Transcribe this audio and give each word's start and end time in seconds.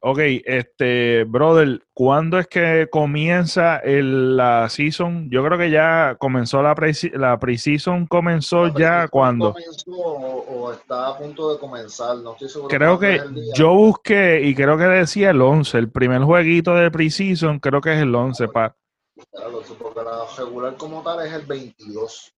Ok, 0.00 0.18
este, 0.44 1.24
brother, 1.24 1.82
¿cuándo 1.94 2.38
es 2.38 2.46
que 2.46 2.86
comienza 2.90 3.78
el, 3.78 4.36
la 4.36 4.68
season? 4.68 5.30
Yo 5.30 5.42
creo 5.42 5.58
que 5.58 5.70
ya 5.70 6.16
comenzó 6.18 6.62
la 6.62 6.74
pre 6.74 6.92
la 7.14 7.38
preseason, 7.38 8.06
comenzó 8.06 8.68
ya 8.76 9.08
cuando. 9.08 9.54
¿Comenzó 9.54 9.90
o, 9.90 10.64
o, 10.64 10.72
está 10.72 11.08
a 11.08 11.18
punto 11.18 11.52
de 11.52 11.58
comenzar? 11.58 12.18
No 12.18 12.32
estoy 12.32 12.48
seguro. 12.50 12.68
Creo 12.68 12.98
que 12.98 13.20
yo 13.54 13.74
busqué 13.74 14.42
y 14.42 14.54
creo 14.54 14.76
que 14.76 14.84
decía 14.84 15.30
el 15.30 15.40
11, 15.40 15.78
el 15.78 15.90
primer 15.90 16.22
jueguito 16.22 16.74
de 16.74 16.90
preseason, 16.90 17.58
creo 17.58 17.80
que 17.80 17.94
es 17.94 18.00
el 18.00 18.14
11. 18.14 18.48
Pa. 18.48 18.76
Porque 19.14 20.02
la 20.04 20.26
regular 20.36 20.76
como 20.76 21.02
tal 21.02 21.26
es 21.26 21.32
el 21.32 21.46
22. 21.46 22.34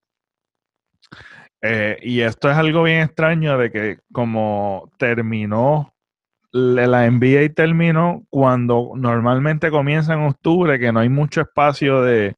Eh, 1.61 1.99
y 2.03 2.21
esto 2.21 2.49
es 2.49 2.57
algo 2.57 2.85
bien 2.85 3.03
extraño 3.03 3.59
de 3.59 3.73
que 3.73 3.99
como 4.13 4.93
terminó 4.97 5.93
la 6.53 7.11
NBA 7.11 7.55
terminó 7.55 8.25
cuando 8.31 8.93
normalmente 8.95 9.71
comienza 9.71 10.15
en 10.15 10.27
octubre, 10.27 10.79
que 10.79 10.93
no 10.93 11.01
hay 11.01 11.09
mucho 11.09 11.43
espacio 11.43 12.03
de... 12.03 12.37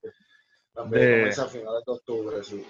de 0.87 1.29
a 1.31 1.47
finales 1.47 1.85
de 1.87 1.93
octubre, 1.93 2.43
sí. 2.43 2.67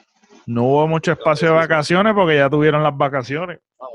No 0.46 0.64
hubo 0.64 0.88
mucho 0.88 1.12
espacio 1.12 1.48
de 1.48 1.54
vacaciones 1.54 2.14
porque 2.14 2.36
ya 2.36 2.50
tuvieron 2.50 2.82
las 2.82 2.96
vacaciones. 2.96 3.60
Ah, 3.80 3.86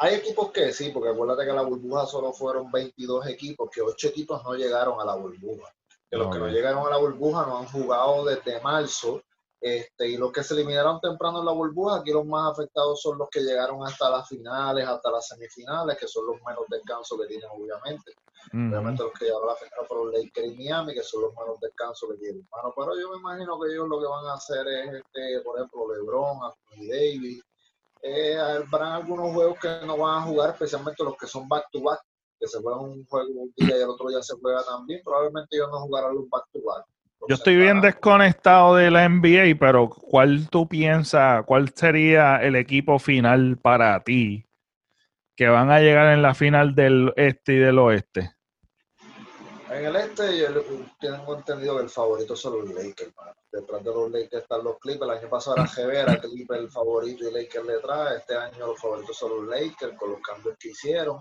hay 0.00 0.14
equipos 0.14 0.50
que 0.52 0.72
sí, 0.72 0.90
porque 0.92 1.10
acuérdate 1.10 1.44
que 1.44 1.52
la 1.52 1.62
burbuja 1.62 2.06
solo 2.06 2.32
fueron 2.32 2.70
22 2.70 3.26
equipos, 3.26 3.68
que 3.70 3.82
8 3.82 4.08
equipos 4.08 4.42
no 4.44 4.54
llegaron 4.54 5.00
a 5.00 5.04
la 5.04 5.16
burbuja. 5.16 5.68
Que 6.10 6.16
los 6.16 6.32
que 6.32 6.38
no 6.38 6.48
llegaron 6.48 6.86
a 6.86 6.90
la 6.90 6.96
burbuja 6.96 7.44
no 7.46 7.58
han 7.58 7.66
jugado 7.66 8.24
desde 8.24 8.60
marzo 8.60 9.22
este, 9.60 10.08
y 10.08 10.16
los 10.16 10.30
que 10.30 10.44
se 10.44 10.54
eliminaron 10.54 11.00
temprano 11.00 11.40
en 11.40 11.46
la 11.46 11.52
burbuja, 11.52 11.96
aquí 11.96 12.12
los 12.12 12.24
más 12.24 12.52
afectados 12.52 13.00
son 13.02 13.18
los 13.18 13.28
que 13.28 13.40
llegaron 13.40 13.84
hasta 13.84 14.08
las 14.08 14.28
finales, 14.28 14.86
hasta 14.86 15.10
las 15.10 15.26
semifinales, 15.26 15.98
que 15.98 16.06
son 16.06 16.26
los 16.26 16.36
menos 16.46 16.64
descansos 16.68 17.18
que 17.20 17.26
tienen, 17.26 17.50
obviamente. 17.50 18.12
Obviamente 18.52 19.02
los 19.02 19.12
que 19.12 19.24
llegaron 19.24 19.48
a 19.48 19.52
la 19.52 19.56
final 19.56 19.86
fueron 19.88 20.12
Lakers 20.12 20.46
y 20.46 20.56
Miami, 20.56 20.94
que 20.94 21.02
son 21.02 21.22
los 21.22 21.34
menos 21.34 21.58
descansos 21.60 22.08
que 22.10 22.18
tienen. 22.18 22.46
Bueno, 22.50 22.72
pero 22.76 22.98
yo 22.98 23.10
me 23.10 23.18
imagino 23.18 23.58
que 23.58 23.72
ellos 23.72 23.88
lo 23.88 24.00
que 24.00 24.06
van 24.06 24.26
a 24.26 24.34
hacer 24.34 24.66
es, 24.68 24.94
este, 24.94 25.40
por 25.40 25.58
ejemplo, 25.58 25.92
LeBron, 25.92 26.38
Anthony 26.44 26.88
Davis. 26.88 27.42
Eh, 28.02 28.38
habrán 28.38 28.92
algunos 28.92 29.34
juegos 29.34 29.58
que 29.58 29.80
no 29.84 29.96
van 29.96 30.22
a 30.22 30.26
jugar, 30.26 30.50
especialmente 30.50 31.02
los 31.02 31.16
que 31.16 31.26
son 31.26 31.48
back-to-back, 31.48 32.00
que 32.38 32.46
se 32.46 32.62
juegan 32.62 32.84
un 32.84 33.04
juego 33.06 33.28
un 33.28 33.52
día 33.56 33.76
y 33.76 33.82
el 33.82 33.88
otro 33.88 34.08
día 34.08 34.22
se 34.22 34.36
juega 34.40 34.62
también. 34.64 35.02
Probablemente 35.04 35.56
ellos 35.56 35.68
no 35.72 35.80
jugarán 35.80 36.14
los 36.14 36.28
back-to-back. 36.28 36.86
Yo 37.26 37.34
estoy 37.34 37.56
bien 37.56 37.80
desconectado 37.80 38.76
de 38.76 38.90
la 38.90 39.08
NBA, 39.08 39.58
pero 39.58 39.88
¿cuál 39.88 40.48
tú 40.48 40.68
piensas, 40.68 41.44
cuál 41.44 41.70
sería 41.74 42.36
el 42.36 42.56
equipo 42.56 42.98
final 42.98 43.58
para 43.58 44.02
ti 44.04 44.46
que 45.36 45.48
van 45.48 45.70
a 45.70 45.80
llegar 45.80 46.12
en 46.12 46.22
la 46.22 46.34
final 46.34 46.74
del 46.74 47.12
este 47.16 47.54
y 47.54 47.58
del 47.58 47.78
oeste? 47.78 48.32
En 49.70 49.84
el 49.84 49.96
este 49.96 50.38
yo 50.38 50.46
tengo 50.98 51.36
entendido 51.36 51.76
que 51.76 51.82
el 51.82 51.90
favorito 51.90 52.34
son 52.34 52.60
los 52.60 52.74
Lakers. 52.74 53.12
Detrás 53.52 53.84
de 53.84 53.90
los 53.90 54.10
Lakers 54.10 54.42
están 54.42 54.64
los 54.64 54.78
Clippers. 54.78 55.10
El 55.10 55.18
año 55.18 55.28
pasado 55.28 55.56
era 55.56 55.66
Gevera, 55.68 56.20
Clippers 56.20 56.60
el 56.60 56.70
favorito 56.70 57.28
y 57.28 57.32
Lakers 57.32 57.66
detrás. 57.66 58.16
Este 58.16 58.36
año 58.36 58.68
los 58.68 58.80
favoritos 58.80 59.16
son 59.16 59.46
los 59.46 59.48
Lakers 59.48 59.98
con 59.98 60.12
los 60.12 60.20
cambios 60.22 60.56
que 60.58 60.70
hicieron. 60.70 61.20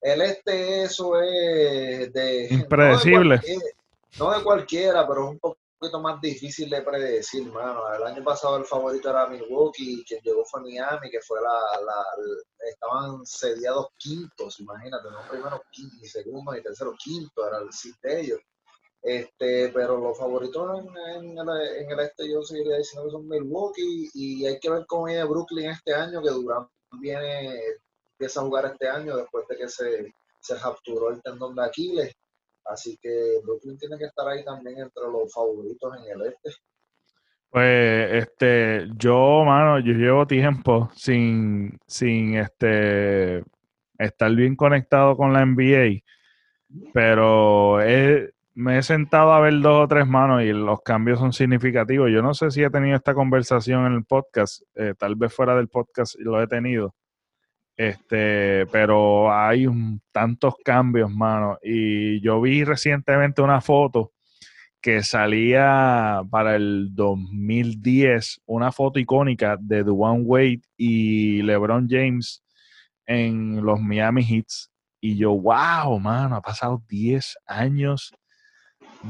El 0.00 0.22
este 0.22 0.84
eso 0.84 1.20
es 1.20 2.12
de... 2.12 2.46
Impredecible. 2.50 3.36
No 3.36 3.42
de 4.12 4.44
cualquiera, 4.44 5.06
pero 5.06 5.24
es 5.24 5.30
un 5.30 5.38
poquito 5.38 6.00
más 6.00 6.20
difícil 6.20 6.68
de 6.68 6.82
predecir, 6.82 7.50
mano. 7.50 7.92
El 7.94 8.02
año 8.02 8.22
pasado 8.22 8.56
el 8.58 8.64
favorito 8.64 9.10
era 9.10 9.26
Milwaukee, 9.26 10.04
quien 10.06 10.20
llegó 10.22 10.44
fue 10.44 10.60
Miami, 10.62 11.10
que 11.10 11.20
fue 11.20 11.40
la, 11.40 11.80
la, 11.80 12.04
estaban 12.68 13.24
sediados 13.24 13.88
quintos, 13.96 14.60
imagínate, 14.60 15.10
no 15.10 15.18
primero 15.30 15.62
quinto, 15.70 15.96
ni 16.00 16.08
segundo, 16.08 16.52
ni 16.52 16.62
tercero, 16.62 16.94
quinto, 17.02 17.46
era 17.46 17.58
el 17.58 17.72
sit 17.72 17.96
de 18.02 18.20
ellos. 18.20 18.40
Este, 19.02 19.70
pero 19.70 19.96
los 19.96 20.18
favoritos 20.18 20.78
en, 20.78 20.88
el, 20.98 21.38
en, 21.78 21.90
el, 21.90 22.00
este 22.00 22.30
yo 22.30 22.42
seguiría 22.42 22.76
diciendo 22.76 23.06
que 23.06 23.12
son 23.12 23.26
Milwaukee 23.26 24.10
y 24.12 24.46
hay 24.46 24.60
que 24.60 24.68
ver 24.68 24.84
cómo 24.86 25.04
viene 25.04 25.24
Brooklyn 25.24 25.70
este 25.70 25.94
año, 25.94 26.22
que 26.22 26.28
Durant 26.28 26.68
viene, 27.00 27.58
empieza 28.12 28.40
a 28.40 28.44
jugar 28.44 28.66
este 28.66 28.88
año 28.88 29.16
después 29.16 29.46
de 29.48 29.56
que 29.56 29.68
se, 29.68 30.12
se 30.40 30.56
capturó 30.56 31.08
el 31.10 31.22
tendón 31.22 31.54
de 31.54 31.64
Aquiles. 31.64 32.14
Así 32.70 32.98
que 33.00 33.40
Brooklyn 33.42 33.78
tiene 33.78 33.98
que 33.98 34.04
estar 34.04 34.26
ahí 34.28 34.44
también 34.44 34.78
entre 34.78 35.02
los 35.04 35.32
favoritos 35.32 35.92
en 35.98 36.20
el 36.20 36.26
este. 36.28 36.50
Pues, 37.50 38.12
este, 38.12 38.88
yo, 38.96 39.42
mano, 39.44 39.80
yo 39.80 39.92
llevo 39.92 40.26
tiempo 40.26 40.88
sin, 40.94 41.78
sin, 41.86 42.36
este, 42.36 43.42
estar 43.98 44.34
bien 44.34 44.54
conectado 44.54 45.16
con 45.16 45.32
la 45.32 45.44
NBA, 45.44 46.02
pero 46.94 47.78
me 48.54 48.78
he 48.78 48.82
sentado 48.82 49.32
a 49.32 49.40
ver 49.40 49.60
dos 49.60 49.84
o 49.84 49.88
tres 49.88 50.06
manos 50.06 50.42
y 50.42 50.52
los 50.52 50.80
cambios 50.82 51.18
son 51.18 51.32
significativos. 51.32 52.10
Yo 52.12 52.22
no 52.22 52.34
sé 52.34 52.50
si 52.50 52.62
he 52.62 52.70
tenido 52.70 52.96
esta 52.96 53.14
conversación 53.14 53.86
en 53.86 53.94
el 53.94 54.04
podcast, 54.04 54.62
eh, 54.74 54.94
tal 54.98 55.16
vez 55.16 55.34
fuera 55.34 55.56
del 55.56 55.68
podcast 55.68 56.16
lo 56.18 56.40
he 56.42 56.46
tenido, 56.46 56.94
este, 57.80 58.66
pero 58.66 59.32
hay 59.32 59.66
tantos 60.12 60.54
cambios, 60.62 61.10
mano. 61.10 61.58
Y 61.62 62.20
yo 62.20 62.38
vi 62.38 62.62
recientemente 62.62 63.40
una 63.40 63.62
foto 63.62 64.12
que 64.82 65.02
salía 65.02 66.20
para 66.30 66.56
el 66.56 66.90
2010, 66.92 68.42
una 68.44 68.70
foto 68.70 68.98
icónica 68.98 69.56
de 69.58 69.82
Dwayne 69.82 70.24
Wade 70.24 70.60
y 70.76 71.40
LeBron 71.40 71.88
James 71.88 72.42
en 73.06 73.64
los 73.64 73.80
Miami 73.80 74.26
Heats. 74.28 74.70
Y 75.00 75.16
yo, 75.16 75.30
wow, 75.30 75.98
mano, 75.98 76.36
ha 76.36 76.42
pasado 76.42 76.82
10 76.86 77.38
años 77.46 78.12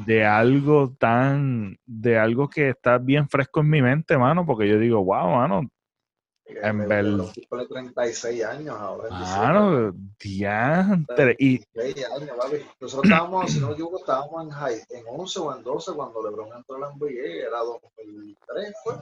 de 0.06 0.24
algo 0.24 0.94
tan, 0.96 1.76
de 1.86 2.20
algo 2.20 2.48
que 2.48 2.68
está 2.68 2.98
bien 2.98 3.28
fresco 3.28 3.62
en 3.62 3.70
mi 3.70 3.82
mente, 3.82 4.16
mano, 4.16 4.46
porque 4.46 4.68
yo 4.68 4.78
digo, 4.78 5.04
wow, 5.04 5.28
mano, 5.38 5.62
en 6.62 6.88
verdad. 6.88 7.26
36 7.68 8.44
años 8.44 8.76
ahora. 8.78 9.92
Diantre. 10.18 11.36
Y... 11.38 11.62
Nosotros 12.80 13.04
estábamos, 13.04 13.52
si 13.52 13.60
no 13.60 13.68
me 13.68 13.72
equivoco, 13.74 13.98
estábamos 13.98 14.44
en, 14.44 14.50
high, 14.50 14.80
en 14.90 15.04
11 15.08 15.40
o 15.40 15.56
en 15.56 15.62
12 15.62 15.92
cuando 15.92 16.22
LeBron 16.22 16.48
entró 16.56 16.76
a 16.76 16.80
la 16.80 16.90
NBA, 16.90 17.46
era 17.46 17.58
2003, 17.58 18.74
fue. 18.84 18.94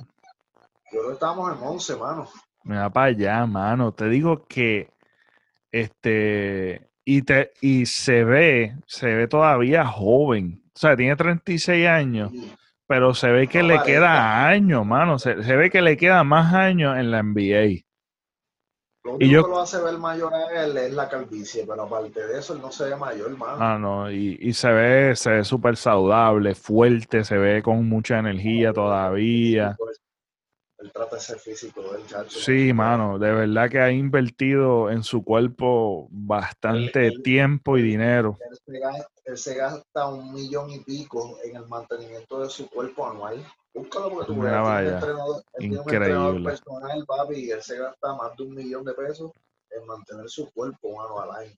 Yo 0.92 1.00
creo 1.00 1.06
que 1.08 1.12
estábamos 1.14 1.56
en 1.56 1.66
11, 1.66 1.96
mano. 1.96 2.28
Mira 2.64 2.90
para 2.90 3.06
allá, 3.06 3.46
mano. 3.46 3.92
Te 3.92 4.08
digo 4.08 4.46
que 4.46 4.90
este 5.70 6.88
y 7.04 7.22
te 7.22 7.52
y 7.60 7.86
se 7.86 8.24
ve, 8.24 8.76
se 8.86 9.14
ve 9.14 9.28
todavía 9.28 9.86
joven. 9.86 10.62
O 10.74 10.78
sea, 10.78 10.96
tiene 10.96 11.16
36 11.16 11.86
años 11.86 12.32
pero 12.88 13.12
se 13.12 13.30
ve 13.30 13.48
que 13.48 13.62
le 13.62 13.80
queda 13.82 14.48
años, 14.48 14.84
mano. 14.84 15.18
Se, 15.18 15.34
ve 15.34 15.70
que 15.70 15.82
le 15.82 15.98
queda 15.98 16.24
más 16.24 16.54
años 16.54 16.96
en 16.96 17.10
la 17.10 17.22
NBA. 17.22 17.84
Lo 19.04 19.12
único 19.12 19.24
y 19.24 19.28
yo, 19.28 19.44
que 19.44 19.50
lo 19.50 19.60
hace 19.60 19.80
ver 19.82 19.98
mayor 19.98 20.32
a 20.34 20.64
él 20.64 20.76
es 20.78 20.94
la 20.94 21.08
calvicie, 21.08 21.64
pero 21.68 21.82
aparte 21.82 22.26
de 22.26 22.38
eso, 22.38 22.54
él 22.54 22.62
no 22.62 22.72
se 22.72 22.84
ve 22.84 22.96
mayor, 22.96 23.36
mano. 23.36 23.58
Ah, 23.60 23.78
no, 23.78 24.10
y, 24.10 24.38
y 24.40 24.54
se 24.54 24.72
ve 24.72 25.14
se 25.14 25.30
ve 25.30 25.44
súper 25.44 25.76
saludable, 25.76 26.54
fuerte, 26.54 27.24
se 27.24 27.36
ve 27.36 27.62
con 27.62 27.86
mucha 27.88 28.18
energía 28.18 28.72
todavía. 28.72 29.76
Pues, 29.78 30.00
él 30.78 30.92
trata 30.92 31.16
de 31.16 31.22
ser 31.22 31.38
físico, 31.38 31.82
el 31.94 32.06
chacho. 32.06 32.38
Sí, 32.38 32.72
mano, 32.72 33.18
de 33.18 33.32
verdad 33.32 33.68
que 33.68 33.80
ha 33.80 33.90
invertido 33.90 34.90
en 34.90 35.02
su 35.02 35.24
cuerpo 35.24 36.08
bastante 36.10 37.10
tiempo 37.22 37.76
y 37.76 37.82
dinero 37.82 38.38
él 39.28 39.36
se 39.36 39.54
gasta 39.54 40.08
un 40.08 40.32
millón 40.32 40.70
y 40.70 40.80
pico 40.80 41.38
en 41.44 41.56
el 41.56 41.66
mantenimiento 41.68 42.40
de 42.40 42.48
su 42.48 42.68
cuerpo 42.68 43.06
anual. 43.06 43.44
Búscalo 43.74 44.10
porque 44.10 44.32
tú 44.32 44.40
ves, 44.40 44.54
Increíble. 45.58 46.50
personal, 46.50 47.04
papi, 47.06 47.34
y 47.34 47.50
él 47.50 47.62
se 47.62 47.78
gasta 47.78 48.14
más 48.14 48.34
de 48.36 48.44
un 48.44 48.54
millón 48.54 48.84
de 48.84 48.94
pesos 48.94 49.30
en 49.70 49.86
mantener 49.86 50.28
su 50.30 50.50
cuerpo 50.52 51.00
anual 51.02 51.30
al 51.30 51.44
año. 51.44 51.56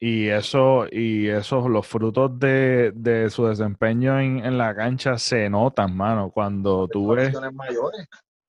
Y 0.00 0.28
eso, 0.28 0.86
y 0.90 1.28
esos, 1.28 1.68
los 1.68 1.86
frutos 1.86 2.38
de, 2.38 2.92
de 2.94 3.28
su 3.28 3.46
desempeño 3.46 4.18
en, 4.18 4.44
en, 4.44 4.56
la 4.56 4.74
cancha 4.74 5.18
se 5.18 5.50
notan, 5.50 5.94
mano, 5.94 6.30
cuando 6.30 6.88
tú 6.88 7.08
ves. 7.08 7.34
mayores. 7.52 8.08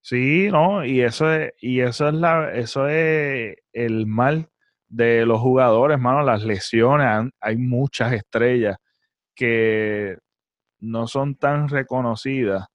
Sí, 0.09 0.47
no, 0.49 0.85
y 0.85 1.01
eso 1.01 1.29
es, 1.33 1.51
y 1.59 1.81
eso 1.81 2.07
es 2.07 2.13
la, 2.13 2.53
eso 2.53 2.87
es 2.87 3.57
el 3.73 4.07
mal 4.07 4.49
de 4.87 5.25
los 5.25 5.41
jugadores, 5.41 5.99
mano, 5.99 6.23
las 6.23 6.45
lesiones, 6.45 7.29
hay 7.41 7.57
muchas 7.57 8.13
estrellas 8.13 8.77
que 9.35 10.17
no 10.79 11.07
son 11.07 11.35
tan 11.35 11.67
reconocidas 11.67 12.67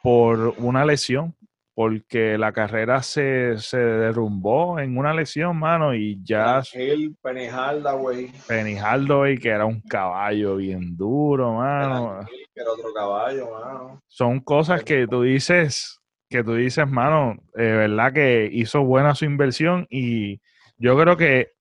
por 0.00 0.54
una 0.58 0.84
lesión, 0.84 1.34
porque 1.76 2.38
la 2.38 2.52
carrera 2.52 3.02
se, 3.02 3.58
se 3.58 3.76
derrumbó 3.76 4.80
en 4.80 4.96
una 4.96 5.12
lesión, 5.12 5.58
mano, 5.58 5.94
y 5.94 6.18
ya... 6.24 6.62
El 6.72 7.14
Penny 7.22 7.48
Hardaway. 7.48 8.32
Penny 8.48 8.76
Hardaway, 8.76 9.36
que 9.36 9.50
era 9.50 9.66
un 9.66 9.82
caballo 9.82 10.56
bien 10.56 10.96
duro, 10.96 11.52
mano. 11.52 12.20
Era 12.54 12.72
otro 12.72 12.94
caballo, 12.94 13.50
mano. 13.50 14.02
Son 14.06 14.40
cosas 14.40 14.84
que 14.84 15.06
tú 15.06 15.20
dices, 15.20 16.00
que 16.30 16.42
tú 16.42 16.54
dices, 16.54 16.88
mano, 16.88 17.36
de 17.54 17.70
verdad 17.70 18.14
que 18.14 18.48
hizo 18.50 18.82
buena 18.82 19.14
su 19.14 19.26
inversión 19.26 19.86
y 19.90 20.40
yo 20.78 20.98
creo 20.98 21.18
que 21.18 21.52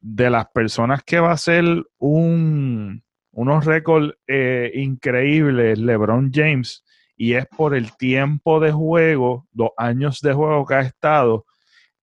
de 0.00 0.30
las 0.30 0.46
personas 0.50 1.02
que 1.02 1.18
va 1.18 1.32
a 1.32 1.38
ser 1.38 1.64
un, 1.98 3.02
unos 3.32 3.64
récords 3.64 4.14
eh, 4.28 4.70
increíbles, 4.74 5.76
LeBron 5.76 6.30
James, 6.32 6.84
y 7.18 7.34
es 7.34 7.44
por 7.46 7.74
el 7.74 7.94
tiempo 7.96 8.60
de 8.60 8.72
juego, 8.72 9.46
dos 9.52 9.72
años 9.76 10.20
de 10.22 10.32
juego 10.32 10.64
que 10.64 10.74
ha 10.74 10.80
estado, 10.80 11.44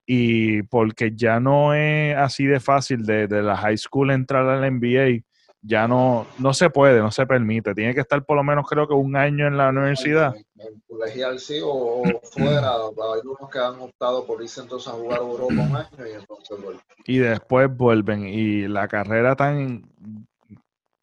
y 0.06 0.62
porque 0.62 1.12
ya 1.16 1.40
no 1.40 1.74
es 1.74 2.16
así 2.16 2.46
de 2.46 2.60
fácil 2.60 3.04
de, 3.04 3.26
de 3.26 3.42
la 3.42 3.56
high 3.56 3.76
school 3.76 4.12
entrar 4.12 4.48
al 4.48 4.72
NBA 4.72 5.24
ya 5.66 5.88
no, 5.88 6.26
no 6.38 6.54
se 6.54 6.70
puede, 6.70 7.00
no 7.00 7.10
se 7.10 7.26
permite. 7.26 7.74
Tiene 7.74 7.92
que 7.92 8.00
estar 8.00 8.24
por 8.24 8.36
lo 8.36 8.44
menos 8.44 8.66
creo 8.68 8.86
que 8.86 8.94
un 8.94 9.16
año 9.16 9.46
en 9.46 9.56
la 9.56 9.70
universidad. 9.70 10.34
En, 10.34 10.80
colegial 10.86 11.38
sí 11.40 11.60
o, 11.62 12.02
fuera. 12.32 12.72
Hay 12.72 13.20
unos 13.24 13.50
que 13.50 13.58
han 13.58 13.80
optado 13.80 14.24
por 14.24 14.42
irse 14.42 14.60
entonces 14.60 14.92
a 14.92 14.96
jugar 14.96 15.18
Europa 15.18 15.54
un 15.54 15.76
año 15.76 16.06
y 16.06 16.12
entonces 16.12 16.62
vuelven. 16.62 16.82
Y 17.04 17.18
después 17.18 17.74
vuelven. 17.76 18.28
Y 18.28 18.68
la 18.68 18.86
carrera 18.86 19.34
tan, 19.34 19.90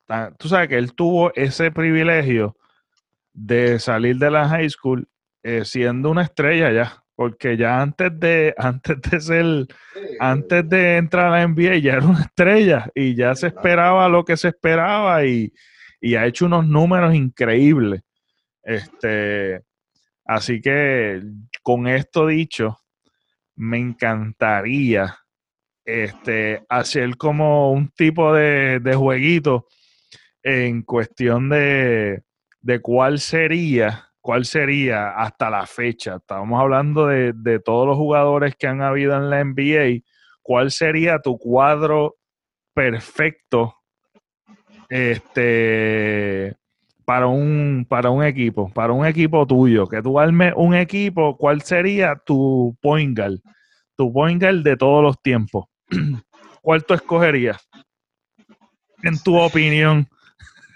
tan... 0.08 0.36
Tú 0.38 0.48
sabes 0.48 0.70
que 0.70 0.78
él 0.78 0.94
tuvo 0.94 1.34
ese 1.36 1.70
privilegio 1.72 2.56
de 3.34 3.80
salir 3.80 4.18
de 4.18 4.32
la 4.32 4.48
high 4.48 4.70
school 4.70 5.08
eh, 5.44 5.66
siendo 5.66 6.12
una 6.12 6.22
estrella 6.22 6.72
ya 6.72 7.04
porque 7.16 7.58
ya 7.58 7.82
antes 7.82 8.20
de, 8.20 8.54
antes 8.58 9.02
de 9.02 9.20
ser, 9.20 9.68
antes 10.20 10.70
de 10.70 10.98
entrar 10.98 11.28
a 11.28 11.40
la 11.40 11.48
NBA 11.48 11.78
ya 11.78 11.94
era 11.94 12.06
una 12.06 12.22
estrella 12.22 12.90
y 12.94 13.16
ya 13.16 13.36
se 13.36 13.48
esperaba 13.48 14.08
lo 14.10 14.26
que 14.26 14.38
se 14.38 14.50
esperaba 14.50 15.26
y, 15.26 15.54
ha 16.18 16.26
hecho 16.26 16.48
unos 16.48 16.68
números 16.68 17.16
increíbles. 17.16 18.02
Este, 18.62 19.62
así 20.26 20.60
que 20.60 21.22
con 21.62 21.88
esto 21.88 22.28
dicho, 22.28 22.78
me 23.56 23.78
encantaría 23.78 25.18
este, 25.86 26.62
hacer 26.68 27.16
como 27.16 27.72
un 27.72 27.90
tipo 27.90 28.34
de, 28.34 28.82
de 28.82 28.96
jueguito 28.96 29.68
en 30.42 30.82
cuestión 30.82 31.48
de, 31.48 32.23
de 32.64 32.82
cuál 32.82 33.20
sería 33.20 34.10
¿cuál 34.24 34.46
sería 34.46 35.10
hasta 35.10 35.50
la 35.50 35.68
fecha? 35.68 36.16
Estábamos 36.16 36.60
hablando 36.60 37.08
de, 37.08 37.60
todos 37.60 37.86
los 37.86 37.98
jugadores 37.98 38.56
que 38.56 38.68
han 38.68 38.82
habido 38.82 39.16
en 39.18 39.30
la 39.30 39.44
NBA. 39.44 40.02
¿Cuál 40.42 40.72
sería 40.72 41.20
tu 41.20 41.38
cuadro 41.38 42.16
perfecto 42.74 43.76
este, 44.90 46.56
para, 47.04 47.28
un, 47.28 47.86
para 47.88 48.10
un 48.10 48.24
equipo, 48.24 48.72
para 48.74 48.94
un 48.94 49.06
equipo 49.06 49.46
tuyo? 49.46 49.88
Que 49.88 50.02
tú 50.02 50.18
armes 50.18 50.54
un 50.56 50.74
equipo, 50.74 51.38
¿cuál 51.38 51.62
sería 51.62 52.16
tu 52.16 52.78
point 52.82 53.18
guard? 53.18 53.40
Tu 53.98 54.12
point 54.12 54.42
guard 54.42 54.64
de 54.64 54.78
todos 54.78 55.04
los 55.04 55.22
tiempos. 55.22 55.66
¿Cuál 56.62 56.86
tú 56.86 56.94
escogerías? 56.94 57.70
En 59.04 59.22
tu 59.22 59.38
opinión. 59.38 60.08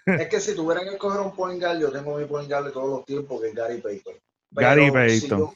Es 0.07 0.29
que 0.29 0.39
si 0.39 0.55
tuvieran 0.55 0.85
que 0.85 0.91
escoger 0.91 1.19
un 1.19 1.35
point 1.35 1.61
guard, 1.61 1.79
yo 1.79 1.91
tengo 1.91 2.17
mi 2.17 2.25
point 2.25 2.49
guard 2.49 2.65
de 2.65 2.71
todos 2.71 2.89
los 2.89 3.05
tiempos, 3.05 3.41
que 3.41 3.49
es 3.49 3.55
Gary 3.55 3.81
Payton. 3.81 4.13
Gary 4.51 4.89
Payton. 4.89 5.49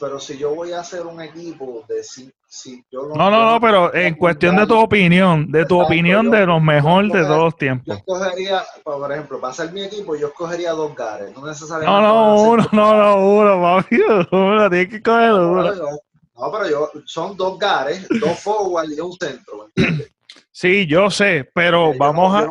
pero 0.00 0.18
si 0.18 0.36
yo 0.36 0.54
voy 0.54 0.72
a 0.72 0.80
hacer 0.80 1.06
un 1.06 1.20
equipo 1.20 1.84
de 1.88 2.02
si, 2.02 2.32
si 2.48 2.84
yo 2.90 3.06
no, 3.06 3.14
no, 3.14 3.30
no, 3.30 3.52
no, 3.52 3.60
pero 3.60 3.94
en 3.94 4.16
cuestión 4.16 4.56
de 4.56 4.66
tu 4.66 4.76
opinión, 4.76 5.52
de 5.52 5.64
tu 5.64 5.80
opinión 5.80 6.30
de 6.30 6.44
los 6.44 6.60
mejores 6.60 7.12
de 7.12 7.22
todos 7.22 7.44
los 7.44 7.56
tiempos. 7.56 7.86
Yo 7.86 7.94
escogería, 7.94 8.64
por 8.82 9.12
ejemplo, 9.12 9.40
para 9.40 9.52
hacer 9.52 9.72
mi 9.72 9.84
equipo, 9.84 10.16
yo 10.16 10.28
escogería 10.28 10.72
dos 10.72 10.94
Gares, 10.96 11.32
no 11.32 11.46
necesariamente. 11.46 11.86
No, 11.86 12.02
no, 12.02 12.42
uno, 12.42 12.68
no, 12.72 12.94
no, 12.96 13.30
uno, 13.30 13.62
papi, 13.62 13.96
uno, 14.32 14.68
tienes 14.68 14.88
que 14.88 15.02
coger 15.02 15.32
uno. 15.32 15.72
No, 16.38 16.52
pero 16.52 16.68
yo, 16.68 16.90
son 17.04 17.36
dos 17.36 17.56
Gares, 17.56 18.06
dos 18.20 18.38
forward 18.40 18.90
y 18.90 19.00
un 19.00 19.12
centro, 19.12 19.58
¿me 19.58 19.64
entiendes? 19.66 20.15
Sí, 20.58 20.86
yo 20.86 21.10
sé, 21.10 21.50
pero 21.52 21.92
vamos 21.98 22.34
a... 22.34 22.50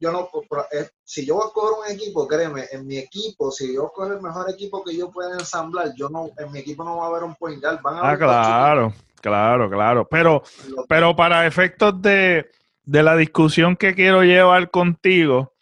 Yo 0.00 0.10
no 0.10 0.28
eh, 0.72 0.88
si 1.04 1.24
yo 1.24 1.36
voy 1.36 1.44
a 1.46 1.52
coger 1.52 1.78
un 1.78 1.96
equipo, 1.96 2.26
créeme, 2.26 2.64
en 2.72 2.84
mi 2.84 2.98
equipo, 2.98 3.52
si 3.52 3.72
yo 3.72 3.92
cojo 3.94 4.12
el 4.12 4.20
mejor 4.20 4.50
equipo 4.50 4.82
que 4.82 4.96
yo 4.96 5.08
pueda 5.08 5.34
ensamblar, 5.34 5.92
yo 5.96 6.08
no, 6.08 6.30
en 6.36 6.50
mi 6.50 6.58
equipo 6.58 6.82
no 6.82 6.96
va 6.96 7.04
a 7.04 7.08
haber 7.10 7.22
un 7.22 7.36
point 7.36 7.62
guard, 7.62 7.80
van 7.80 7.94
a 7.94 8.10
Ah, 8.10 8.18
claro, 8.18 8.92
claro, 9.20 9.70
claro. 9.70 10.08
Pero, 10.10 10.42
pero 10.88 11.14
para 11.14 11.46
efectos 11.46 12.02
de, 12.02 12.50
la 12.84 13.14
discusión 13.14 13.76
que 13.76 13.94
quiero 13.94 14.24
llevar 14.24 14.68
contigo, 14.72 15.52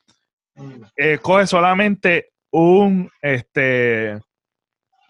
mm. 0.55 0.83
eh, 0.97 1.19
coge 1.21 1.47
solamente 1.47 2.33
un, 2.53 3.11
este, 3.21 4.19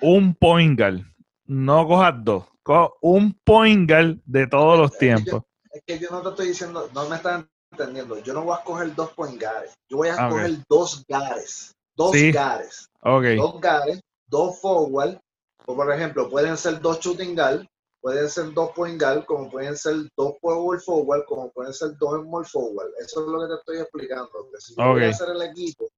un 0.01 0.35
point 0.35 0.77
guard. 0.77 0.99
No 1.45 1.87
cojas 1.87 2.15
dos. 2.25 2.45
Coge 2.65 2.93
un 3.03 3.39
point 3.45 3.89
guard 3.89 4.17
de 4.25 4.49
todos 4.49 4.81
los 4.81 4.99
tiempos 4.99 5.46
es 5.77 5.83
que 5.87 5.99
yo 5.99 6.11
no 6.11 6.23
te 6.23 6.29
estoy 6.31 6.49
diciendo, 6.49 6.89
no 6.95 7.09
me 7.09 7.17
estás 7.17 7.45
entendiendo. 7.73 8.19
Yo 8.19 8.33
no 8.35 8.45
voy 8.45 8.55
a 8.55 8.59
escoger 8.59 8.95
dos 8.95 9.11
point 9.13 9.41
guards. 9.41 9.75
Yo 9.89 9.99
voy 9.99 10.09
a 10.09 10.15
ah, 10.15 10.29
escoger 10.29 10.59
dos 10.69 11.05
gares. 11.07 11.75
Dos 11.95 12.13
gares. 12.33 12.89
Dos 13.03 13.61
gares, 13.61 14.01
dos 14.27 14.61
forward. 14.61 15.19
O 15.67 15.75
por 15.75 15.93
ejemplo, 15.93 16.29
pueden 16.31 16.57
ser 16.57 16.81
dos 16.81 17.01
shooting 17.01 17.35
guard, 17.35 17.67
pueden 18.01 18.29
ser 18.29 18.53
dos 18.53 18.71
point 18.73 19.01
guard, 19.01 19.25
como 19.25 19.51
pueden 19.51 19.77
ser 19.77 19.97
dos 20.17 20.35
power 20.41 20.81
forward, 20.81 21.25
como 21.27 21.51
pueden 21.51 21.73
ser 21.73 21.97
dos 21.99 22.23
small 22.23 22.47
forward. 22.47 22.91
Eso 23.01 23.23
es 23.23 23.27
lo 23.27 23.41
que 23.41 23.47
te 23.49 23.55
estoy 23.55 23.79
explicando. 23.79 24.31
Que 24.53 24.61
si 24.61 24.75
yo 24.77 24.93
voy 24.93 25.05
a 25.05 25.11
hacer 25.11 25.31
el 25.31 25.43
equipo, 25.43 25.89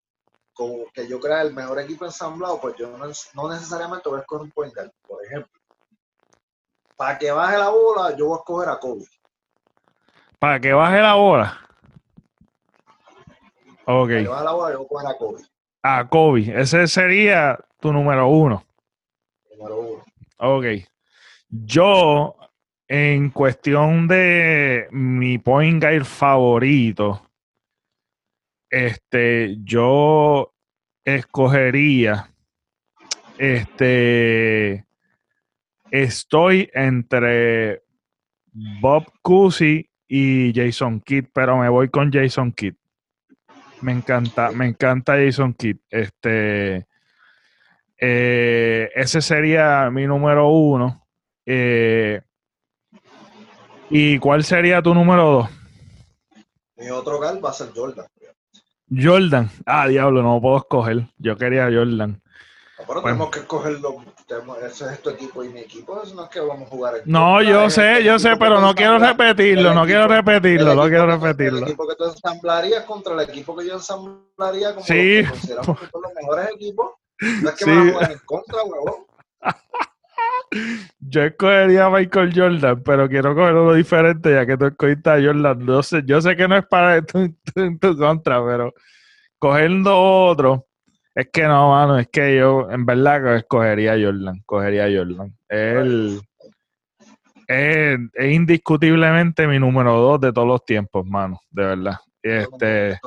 como 0.55 0.87
que 0.93 1.07
yo 1.07 1.21
crea 1.21 1.43
el 1.43 1.53
mejor 1.53 1.81
equipo 1.81 2.07
ensamblado, 2.07 2.61
pues 2.61 2.77
yo 2.77 2.97
no, 2.97 3.07
no 3.35 3.53
necesariamente 3.53 4.09
voy 4.09 4.19
a 4.19 4.23
escoger 4.23 4.45
un 4.45 4.51
point 4.53 4.75
guard. 4.75 4.91
Por 5.07 5.25
ejemplo, 5.25 5.53
para 6.97 7.19
que 7.19 7.31
baje 7.31 7.59
la 7.59 7.69
bola, 7.69 8.17
yo 8.17 8.27
voy 8.27 8.37
a 8.37 8.39
escoger 8.39 8.69
a 8.71 8.79
Kobe 8.79 9.05
para 10.39 10.61
que 10.61 10.73
baje 10.73 11.01
la 11.01 11.15
bola. 11.15 11.59
Ok. 13.85 14.09
Para 14.09 14.23
que 14.23 14.29
baje 14.29 14.45
la 14.45 14.53
bola, 14.53 14.73
yo 14.73 14.87
voy 14.89 15.05
a 15.07 15.15
Kobe. 15.17 15.43
A 15.83 16.09
Kobe. 16.09 16.61
Ese 16.61 16.87
sería 16.87 17.59
tu 17.81 17.93
número 17.93 18.29
uno. 18.29 18.65
Número 19.57 19.77
uno. 19.79 20.05
Ok. 20.39 20.65
Yo, 21.51 22.37
en 22.87 23.31
cuestión 23.31 24.07
de 24.07 24.89
mi 24.91 25.39
point 25.39 25.83
guard 25.83 26.05
favorito, 26.05 27.23
este, 28.71 29.57
yo 29.65 30.53
escogería, 31.05 32.31
este, 33.39 34.85
estoy 35.91 36.71
entre 36.75 37.83
Bob 38.53 39.11
Cousy 39.23 39.88
y 40.09 40.53
Jason 40.55 41.01
Kidd, 41.01 41.27
pero 41.33 41.59
me 41.59 41.69
voy 41.69 41.91
con 41.91 42.11
Jason 42.11 42.53
Kidd. 42.53 42.75
Me 43.83 43.93
encanta, 43.93 44.51
me 44.51 44.67
encanta 44.67 45.17
Jason 45.17 45.53
Kidd. 45.55 45.77
Este, 45.91 46.87
eh, 47.99 48.91
ese 48.95 49.21
sería 49.21 49.91
mi 49.91 50.07
número 50.07 50.49
uno. 50.49 51.07
Eh, 51.45 52.21
¿Y 53.91 54.19
cuál 54.19 54.45
sería 54.45 54.83
tu 54.83 54.95
número 54.95 55.25
dos? 55.31 55.51
Mi 56.77 56.91
otro 56.91 57.19
gal 57.19 57.45
va 57.45 57.51
a 57.51 57.55
ser 57.55 57.71
Jordan. 57.75 58.07
Jordan. 58.91 59.51
Ah, 59.67 59.87
diablo, 59.89 60.23
no 60.23 60.41
puedo 60.41 60.59
escoger. 60.59 61.07
Yo 61.19 61.37
quería 61.37 61.65
Jordan. 61.65 62.21
Pero 62.89 63.03
tenemos 63.03 63.31
que 63.31 63.41
escogerlo 63.41 64.03
ese 64.67 64.87
es 64.87 65.03
tu 65.03 65.11
equipo 65.11 65.45
y 65.45 65.51
mi 65.51 65.61
equipo, 65.61 66.03
no 66.15 66.25
es 66.25 66.31
que 66.31 66.41
vamos 66.41 66.67
a 66.67 66.71
jugar. 66.71 66.95
no, 67.05 67.43
yo 67.43 67.69
sé, 67.69 68.03
yo 68.03 68.19
sé, 68.19 68.37
pero 68.39 68.61
no 68.61 68.75
quiero 68.75 68.99
repetirlo, 68.99 69.75
no 69.75 69.85
quiero 69.85 70.09
repetirlo, 70.09 70.75
no 70.75 70.89
quiero 70.89 71.07
repetirlo. 71.07 71.59
El 71.59 71.65
equipo 71.65 71.87
que 71.87 71.95
tú 71.97 72.05
ensamblarías 72.05 72.85
contra 72.85 73.15
el 73.15 73.21
equipo 73.21 73.55
que 73.57 73.67
yo 73.67 73.75
ensamblaría 73.75 74.75
como 74.75 74.87
sí. 74.87 75.23
los, 75.23 75.31
consideramos 75.31 75.81
que 75.81 75.87
son 75.87 76.03
los 76.03 76.13
mejores 76.15 76.49
equipos. 76.55 76.93
No 77.43 77.49
es 77.51 77.55
que 77.57 77.65
sí. 77.65 77.71
van 77.71 77.89
a 77.89 77.93
jugar 77.93 78.13
en 78.13 78.19
contra, 78.25 78.63
huevón. 78.63 79.07
Yo 81.01 81.23
escogería 81.25 81.87
a 81.87 81.91
Michael 81.91 82.33
Jordan, 82.35 82.83
pero 82.83 83.09
quiero 83.09 83.35
coger 83.35 83.55
uno 83.55 83.75
diferente 83.75 84.33
ya 84.33 84.47
que 84.47 84.57
tú 84.57 84.67
escogiste 84.67 85.11
a 85.11 85.23
Jordan. 85.23 85.65
No 85.65 85.83
sé, 85.83 86.03
yo 86.07 86.23
sé 86.23 86.37
que 86.37 86.49
no 86.49 86.57
es 86.57 86.67
para 86.67 87.03
tu, 87.03 87.35
tu, 87.55 87.79
tu 87.79 87.99
contra, 87.99 88.45
pero 88.45 88.73
cogiendo 89.39 89.95
otro 89.99 90.68
es 91.19 91.31
que 91.33 91.43
no, 91.43 91.71
mano, 91.71 91.99
es 91.99 92.07
que 92.07 92.37
yo 92.37 92.71
en 92.71 92.87
verdad 92.87 93.35
escogería 93.35 93.95
a 93.95 93.97
Jordan, 93.97 94.41
cogería 94.47 94.85
a 94.85 94.89
Jordan. 94.89 95.37
Él 95.49 96.21
es, 97.49 97.99
indiscutiblemente 98.21 99.49
mi 99.49 99.59
número 99.59 99.99
dos 99.99 100.21
de 100.21 100.33
todos 100.33 100.47
los 100.47 100.65
tiempos, 100.65 101.05
mano, 101.05 101.41
de 101.51 101.65
verdad. 101.65 101.97
Este, 102.23 103.01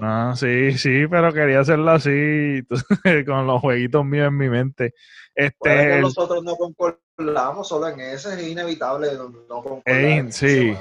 no, 0.00 0.34
sí, 0.34 0.76
sí, 0.76 1.06
pero 1.08 1.32
quería 1.32 1.60
hacerlo 1.60 1.92
así, 1.92 2.62
con 3.26 3.46
los 3.46 3.60
jueguitos 3.60 4.04
míos 4.04 4.26
en 4.26 4.36
mi 4.36 4.48
mente. 4.48 4.92
Este, 5.36 6.00
nosotros 6.00 6.42
no 6.42 6.56
concordamos 6.56 7.68
solo 7.68 7.86
en 7.90 8.00
ese, 8.00 8.34
es 8.34 8.48
inevitable 8.48 9.10
no 9.48 9.62
concordar. 9.62 10.32
sí. 10.32 10.74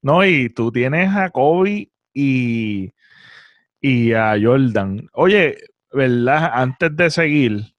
No, 0.00 0.24
y 0.26 0.48
tú 0.48 0.72
tienes 0.72 1.14
a 1.14 1.30
Kobe 1.30 1.88
y 2.12 2.92
y 3.82 4.14
a 4.14 4.36
Jordan. 4.40 5.08
Oye, 5.12 5.58
¿verdad? 5.92 6.50
Antes 6.54 6.96
de 6.96 7.10
seguir, 7.10 7.74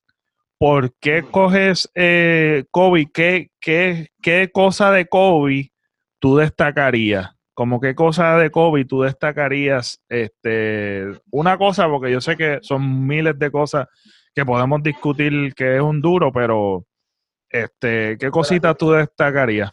¿por 0.59 0.93
qué 0.99 1.23
coges 1.23 1.89
eh, 1.95 2.65
Kobe? 2.69 3.09
¿Qué, 3.11 3.49
qué, 3.59 4.09
¿Qué 4.21 4.51
cosa 4.51 4.91
de 4.91 5.07
Kobe 5.07 5.71
tú 6.19 6.35
destacarías? 6.37 7.31
Como 7.55 7.79
qué 7.79 7.95
cosa 7.95 8.37
de 8.37 8.51
Kobe 8.51 8.85
tú 8.85 9.01
destacarías? 9.01 10.01
Este, 10.09 11.07
una 11.31 11.57
cosa, 11.57 11.87
porque 11.87 12.11
yo 12.11 12.19
sé 12.19 12.35
que 12.35 12.59
son 12.61 13.07
miles 13.07 13.39
de 13.39 13.49
cosas 13.49 13.87
que 14.35 14.45
podemos 14.45 14.83
discutir 14.83 15.53
que 15.55 15.77
es 15.77 15.81
un 15.81 16.01
duro, 16.01 16.33
pero 16.33 16.85
este, 17.49 18.17
¿qué 18.17 18.29
cositas 18.29 18.75
tú 18.75 18.91
destacarías? 18.91 19.71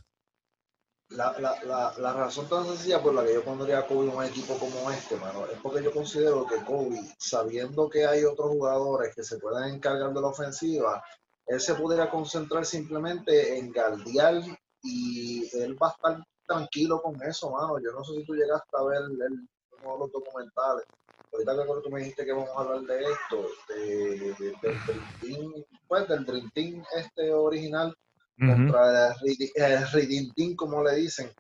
La, 1.11 1.37
la, 1.41 1.59
la, 1.65 1.95
la, 1.99 2.13
razón 2.13 2.49
tan 2.49 2.65
sencilla 2.65 3.03
por 3.03 3.13
la 3.13 3.25
que 3.25 3.35
yo 3.35 3.43
pondría 3.43 3.81
a 3.81 3.87
Kobe 3.87 4.09
en 4.09 4.17
un 4.17 4.25
equipo 4.25 4.57
como 4.57 4.89
este, 4.93 5.17
mano, 5.17 5.45
es 5.47 5.59
porque 5.61 5.83
yo 5.83 5.93
considero 5.93 6.47
que 6.47 6.65
Kobe, 6.65 7.01
sabiendo 7.19 7.91
que 7.91 8.07
hay 8.07 8.25
otros 8.25 8.51
jugadores 8.51 9.13
que 9.17 9.25
se 9.25 9.39
pueden 9.39 9.75
encargar 9.75 10.13
de 10.13 10.21
la 10.21 10.29
ofensiva, 10.29 11.03
él 11.47 11.61
se 11.61 11.75
pudiera 11.75 12.09
concentrar 12.09 12.65
simplemente 12.65 13.59
en 13.59 13.73
guardiar 13.73 14.41
y 14.85 15.51
él 15.59 15.77
va 15.83 15.89
a 15.89 15.91
estar 15.91 16.25
tranquilo 16.47 17.03
con 17.03 17.21
eso, 17.23 17.51
mano. 17.51 17.81
Yo 17.81 17.91
no 17.91 18.05
sé 18.05 18.15
si 18.15 18.25
tú 18.25 18.35
llegaste 18.35 18.71
a 18.73 18.85
ver 18.85 19.03
el, 19.03 19.49
uno 19.83 19.93
de 19.93 19.99
los 19.99 20.13
documentales. 20.13 20.85
Ahorita 21.33 21.57
que 21.57 21.83
tú 21.83 21.91
me 21.91 22.01
dijiste 22.01 22.25
que 22.25 22.33
vamos 22.33 22.51
a 22.51 22.61
hablar 22.61 22.83
de 22.83 23.03
esto, 23.03 23.47
de, 23.69 24.35
del 24.39 24.79
Dream 24.87 25.21
Team, 25.21 25.65
pues 25.89 26.09
del 26.09 26.25
Dream 26.25 26.51
Team 26.55 26.85
este 26.97 27.33
original 27.33 27.97
contra 28.41 29.15
el, 29.23 30.35
Team, 30.35 30.57
como 30.57 30.83
le 30.83 30.97
dicen, 30.97 31.31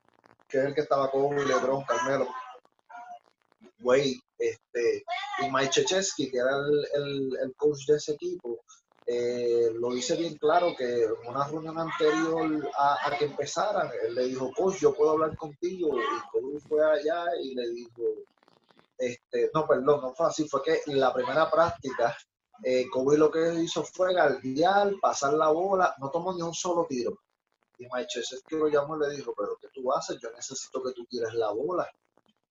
que 0.48 0.58
es 0.58 0.64
el 0.64 0.74
que 0.74 0.82
estaba 0.82 1.10
con 1.10 1.36
LeBron, 1.36 1.84
Carmelo, 1.84 2.28
Wade, 3.80 4.20
este, 4.38 5.04
y 5.40 5.50
Mike 5.50 5.70
Chechesky, 5.70 6.30
que 6.30 6.38
era 6.38 6.56
el, 6.94 7.38
el, 7.42 7.54
coach 7.56 7.86
de 7.86 7.96
ese 7.96 8.12
equipo, 8.12 8.60
eh, 9.06 9.70
lo 9.74 9.92
dice 9.92 10.14
bien 10.16 10.36
claro 10.36 10.74
que 10.76 11.04
en 11.04 11.26
una 11.26 11.44
reunión 11.46 11.78
anterior 11.78 12.70
a, 12.78 13.16
que 13.18 13.24
empezaran, 13.24 13.90
él 14.04 14.14
le 14.14 14.26
dijo, 14.26 14.52
coach, 14.56 14.76
yo 14.80 14.94
puedo 14.94 15.12
hablar 15.12 15.36
contigo. 15.36 15.98
Y 15.98 16.30
Kobe 16.30 16.60
fue 16.60 16.84
allá 16.84 17.24
y 17.42 17.54
le 17.54 17.70
dijo, 17.70 18.02
este, 18.98 19.50
no, 19.52 19.66
perdón, 19.66 20.02
no 20.02 20.14
fue 20.14 20.28
así, 20.28 20.48
fue 20.48 20.62
que 20.62 20.80
la 20.92 21.12
primera 21.12 21.50
práctica, 21.50 22.16
eh, 22.62 22.86
Kobe 22.90 23.16
lo 23.16 23.30
que 23.30 23.54
hizo 23.62 23.84
fue 23.84 24.14
galdear, 24.14 24.92
pasar 25.00 25.34
la 25.34 25.48
bola, 25.48 25.94
no 25.98 26.10
tomó 26.10 26.32
ni 26.34 26.42
un 26.42 26.54
solo 26.54 26.86
tiro. 26.88 27.18
Y 27.78 27.86
es 27.86 28.44
que 28.46 28.56
lo 28.56 28.68
llamó 28.68 28.96
y 28.96 29.08
le 29.08 29.16
dijo, 29.16 29.32
pero 29.34 29.56
¿qué 29.58 29.68
tú 29.72 29.90
haces? 29.90 30.18
Yo 30.20 30.30
necesito 30.32 30.82
que 30.82 30.92
tú 30.92 31.06
tires 31.06 31.32
la 31.32 31.50
bola. 31.50 31.88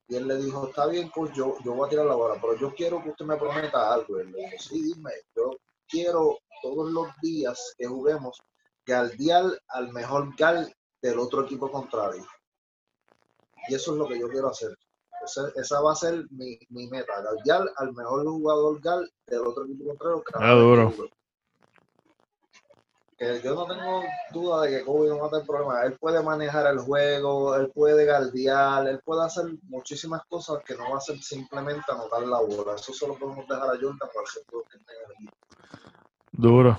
Y 0.08 0.16
él 0.16 0.28
le 0.28 0.38
dijo, 0.38 0.70
está 0.70 0.88
bien, 0.88 1.10
coach, 1.10 1.34
yo, 1.34 1.56
yo 1.64 1.76
voy 1.76 1.86
a 1.86 1.90
tirar 1.90 2.08
la 2.08 2.16
bola, 2.16 2.42
pero 2.42 2.56
yo 2.56 2.74
quiero 2.74 3.04
que 3.04 3.12
usted 3.12 3.26
me 3.26 3.38
prometa 3.38 3.94
algo. 3.94 4.20
él 4.20 4.32
le 4.32 4.40
dijo, 4.40 4.58
sí, 4.60 4.82
dime, 4.82 5.12
yo 5.36 5.52
quiero 5.88 6.40
todos 6.64 6.92
los 6.92 7.08
días 7.22 7.76
que 7.78 7.86
juguemos 7.86 8.42
galdear 8.88 9.46
al 9.68 9.94
mejor 9.94 10.36
gal 10.36 10.74
del 11.00 11.20
otro 11.20 11.44
equipo 11.46 11.72
contrario. 11.72 12.26
Y 13.68 13.76
eso 13.76 13.92
es 13.92 13.98
lo 14.00 14.08
que 14.08 14.20
yo 14.20 14.28
quiero 14.30 14.50
hacer. 14.50 14.76
Esa, 15.24 15.82
va 15.82 15.92
a 15.92 15.96
ser 15.96 16.26
mi, 16.32 16.58
mi 16.70 16.88
meta, 16.88 17.22
galdear 17.22 17.70
al 17.78 17.94
mejor 17.94 18.26
jugador 18.26 18.82
gal 18.82 19.12
del 19.28 19.42
otro 19.42 19.66
equipo 19.66 19.86
contrario. 19.86 20.24
Cada 20.24 20.54
duro. 20.54 20.94
Que 23.18 23.42
yo 23.42 23.54
no 23.54 23.68
tengo 23.68 24.04
duda 24.32 24.62
de 24.62 24.70
que 24.78 24.86
Kobe 24.86 25.10
no 25.10 25.20
va 25.20 25.28
a 25.28 25.30
tener 25.30 25.46
problema. 25.46 25.84
Él 25.84 25.98
puede 26.00 26.24
manejar 26.24 26.72
el 26.72 26.80
juego, 26.80 27.54
él 27.56 27.70
puede 27.76 28.06
galdear, 28.06 28.88
él 28.88 29.02
puede 29.04 29.26
hacer 29.26 29.46
muchísimas 29.64 30.22
cosas 30.30 30.64
que 30.66 30.76
no 30.76 30.90
va 30.90 30.98
a 30.98 31.02
ser 31.02 31.22
simplemente 31.22 31.92
anotar 31.92 32.22
la 32.22 32.40
bola. 32.40 32.76
Eso 32.76 32.94
solo 32.94 33.16
podemos 33.16 33.46
dejar 33.48 33.66
a 33.68 33.78
Jordan 33.78 33.98
para 33.98 34.22
el 34.24 34.64
que 34.72 34.78
tenga 34.78 35.06
el 35.06 35.12
equipo. 35.14 35.34
Duro, 36.32 36.78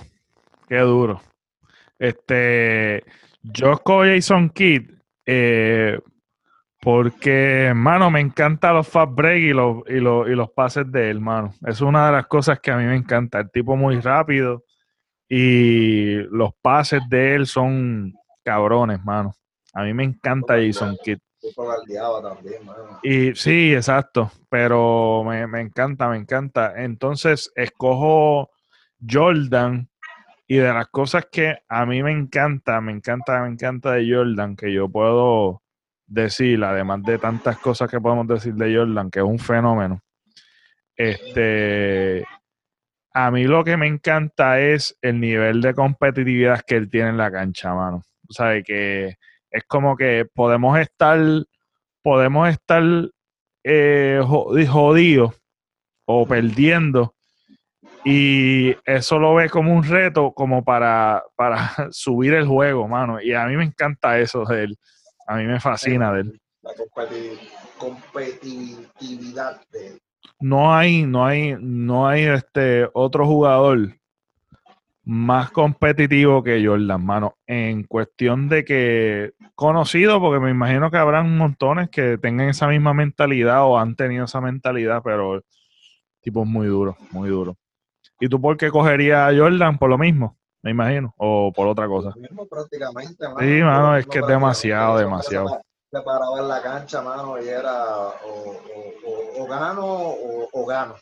qué 0.67 0.79
duro. 0.79 1.21
Este, 1.99 3.03
yo 3.43 3.73
escojo 3.73 4.03
Jason 4.03 4.49
Kidd 4.49 4.89
eh, 5.27 5.99
porque, 6.81 7.65
hermano, 7.65 8.09
me 8.09 8.19
encantan 8.19 8.73
los 8.73 8.87
fast 8.87 9.13
break 9.13 9.43
y 9.43 9.53
los, 9.53 9.83
y, 9.87 9.99
los, 9.99 10.27
y 10.27 10.31
los 10.31 10.49
pases 10.49 10.91
de 10.91 11.11
él, 11.11 11.17
hermano. 11.17 11.53
Es 11.65 11.79
una 11.79 12.07
de 12.07 12.13
las 12.13 12.25
cosas 12.25 12.59
que 12.59 12.71
a 12.71 12.77
mí 12.77 12.85
me 12.85 12.95
encanta. 12.95 13.39
El 13.39 13.51
tipo 13.51 13.75
muy 13.75 13.99
rápido 13.99 14.63
y 15.29 16.15
los 16.31 16.53
pases 16.59 17.01
de 17.07 17.35
él 17.35 17.45
son 17.45 18.13
cabrones, 18.43 18.97
hermano. 18.97 19.31
A 19.73 19.83
mí 19.83 19.93
me 19.93 20.03
encanta 20.03 20.55
Jason 20.55 20.97
Kidd. 21.03 21.19
Y 23.03 23.35
sí, 23.35 23.73
exacto, 23.73 24.31
pero 24.49 25.23
me, 25.23 25.45
me 25.45 25.61
encanta, 25.61 26.09
me 26.09 26.17
encanta. 26.17 26.73
Entonces, 26.75 27.51
escojo 27.55 28.49
Jordan. 29.07 29.87
Y 30.47 30.57
de 30.57 30.73
las 30.73 30.87
cosas 30.87 31.27
que 31.31 31.59
a 31.69 31.85
mí 31.85 32.03
me 32.03 32.11
encanta, 32.11 32.81
me 32.81 32.91
encanta, 32.91 33.41
me 33.43 33.49
encanta 33.49 33.93
de 33.93 34.13
Jordan, 34.13 34.55
que 34.55 34.73
yo 34.73 34.89
puedo 34.89 35.60
decir, 36.11 36.63
además 36.63 37.03
de 37.03 37.17
tantas 37.17 37.57
cosas 37.57 37.89
que 37.89 37.99
podemos 37.99 38.27
decir 38.27 38.53
de 38.55 38.75
Jordan, 38.75 39.09
que 39.09 39.19
es 39.19 39.25
un 39.25 39.39
fenómeno. 39.39 40.01
Este, 40.95 42.25
a 43.13 43.31
mí 43.31 43.45
lo 43.45 43.63
que 43.63 43.77
me 43.77 43.87
encanta 43.87 44.59
es 44.59 44.97
el 45.01 45.19
nivel 45.19 45.61
de 45.61 45.73
competitividad 45.73 46.61
que 46.61 46.75
él 46.75 46.89
tiene 46.89 47.09
en 47.09 47.17
la 47.17 47.31
cancha, 47.31 47.73
mano. 47.73 48.03
O 48.29 48.33
sea, 48.33 48.61
que 48.61 49.15
es 49.49 49.63
como 49.67 49.95
que 49.95 50.25
podemos 50.33 50.77
estar, 50.79 51.19
podemos 52.01 52.49
estar 52.49 52.83
eh, 53.63 54.21
jodidos 54.25 55.33
o 56.05 56.27
perdiendo 56.27 57.15
y 58.03 58.75
eso 58.85 59.19
lo 59.19 59.35
ve 59.35 59.49
como 59.49 59.73
un 59.73 59.83
reto, 59.83 60.33
como 60.33 60.63
para, 60.63 61.23
para 61.35 61.71
subir 61.91 62.33
el 62.33 62.47
juego, 62.47 62.87
mano. 62.87 63.21
Y 63.21 63.33
a 63.33 63.45
mí 63.45 63.55
me 63.55 63.63
encanta 63.63 64.19
eso 64.19 64.43
de 64.45 64.63
él. 64.63 64.77
A 65.31 65.37
mí 65.37 65.45
me 65.45 65.61
fascina 65.61 66.11
de 66.11 66.21
él. 66.21 66.41
La 66.61 66.71
competitividad 67.77 69.61
de 69.71 69.87
él. 69.87 70.01
No 70.41 70.75
hay, 70.75 71.05
no 71.05 71.25
hay, 71.25 71.55
no 71.57 72.05
hay 72.05 72.23
este 72.23 72.89
otro 72.91 73.25
jugador 73.25 73.95
más 75.05 75.49
competitivo 75.51 76.43
que 76.43 76.61
Jordan, 76.65 77.05
mano. 77.05 77.37
En 77.47 77.83
cuestión 77.83 78.49
de 78.49 78.65
que 78.65 79.31
conocido, 79.55 80.19
porque 80.19 80.41
me 80.41 80.51
imagino 80.51 80.91
que 80.91 80.97
habrán 80.97 81.37
montones 81.37 81.89
que 81.89 82.17
tengan 82.17 82.49
esa 82.49 82.67
misma 82.67 82.93
mentalidad 82.93 83.63
o 83.63 83.79
han 83.79 83.95
tenido 83.95 84.25
esa 84.25 84.41
mentalidad, 84.41 85.01
pero 85.01 85.41
tipo 86.19 86.43
es 86.43 86.49
muy 86.49 86.67
duro, 86.67 86.97
muy 87.11 87.29
duro. 87.29 87.55
¿Y 88.19 88.27
tú 88.27 88.41
por 88.41 88.57
qué 88.57 88.69
cogerías 88.69 89.31
a 89.31 89.37
Jordan? 89.37 89.77
Por 89.77 89.89
lo 89.89 89.97
mismo, 89.97 90.37
me 90.63 90.71
imagino, 90.71 91.13
o 91.17 91.51
por 91.51 91.67
otra 91.67 91.87
cosa. 91.87 92.13
Mismo 92.15 92.45
prácticamente, 92.47 93.27
mano. 93.27 93.39
Sí, 93.39 93.61
mano, 93.63 93.97
es 93.97 94.05
que 94.05 94.19
es 94.19 94.27
demasiado, 94.27 94.97
demasiado. 94.97 95.61
Se 95.91 96.01
paraba 96.01 96.39
en 96.39 96.47
la 96.47 96.61
cancha, 96.61 97.01
mano, 97.01 97.41
y 97.41 97.49
era 97.49 98.07
o, 98.23 99.47
gano 99.47 99.85
o, 100.53 100.65
gano. 100.65 100.95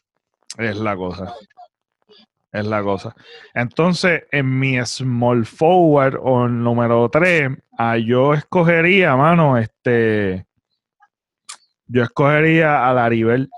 Es 0.57 0.77
la 0.77 0.95
cosa. 0.95 1.35
Es 2.51 2.65
la 2.65 2.81
cosa. 2.81 3.15
Entonces, 3.53 4.23
en 4.31 4.57
mi 4.57 4.83
small 4.85 5.45
forward 5.45 6.15
o 6.19 6.47
número 6.47 7.07
3, 7.09 7.49
a 7.77 7.97
yo 7.97 8.33
escogería, 8.33 9.15
mano, 9.15 9.57
este. 9.57 10.47
Yo 11.85 12.03
escogería 12.03 12.87
a 12.87 12.93
Laribel. 12.93 13.49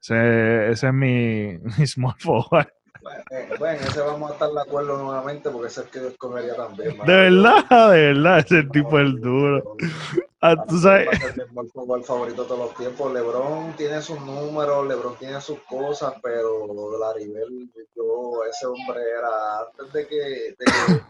Ese, 0.00 0.70
ese 0.70 0.86
es 0.88 0.92
mi, 0.92 1.58
mi 1.78 1.86
small 1.86 2.16
forward. 2.18 2.75
Bueno, 3.58 3.80
ese 3.86 4.00
vamos 4.00 4.30
a 4.30 4.34
estar 4.34 4.50
de 4.50 4.60
acuerdo 4.60 4.96
nuevamente 4.98 5.50
porque 5.50 5.68
ese 5.68 5.80
es 5.80 5.86
el 5.86 5.92
que 5.92 6.00
yo 6.00 6.08
escogería 6.08 6.56
también. 6.56 6.98
De 6.98 7.14
verdad, 7.14 7.90
de 7.90 8.12
verdad, 8.12 8.38
ese 8.38 8.62
tipo 8.64 8.98
es 8.98 9.20
duro. 9.20 9.76
Ah, 10.40 10.54
tú 10.68 10.78
sabes. 10.78 11.08
el 11.22 12.04
favorito 12.04 12.42
de 12.42 12.48
todos 12.48 12.58
los 12.58 12.74
tiempos. 12.74 13.12
LeBron 13.12 13.74
tiene 13.76 14.00
sus 14.02 14.20
números, 14.20 14.86
LeBron 14.86 15.16
tiene 15.16 15.40
sus 15.40 15.58
cosas, 15.60 16.14
pero 16.22 16.66
Laribel, 16.98 17.70
yo, 17.94 18.44
ese 18.48 18.66
hombre 18.66 19.00
era 19.02 19.60
antes 19.60 19.92
de 19.92 20.06
que, 20.06 20.16
de 20.16 20.56
que 20.64 21.02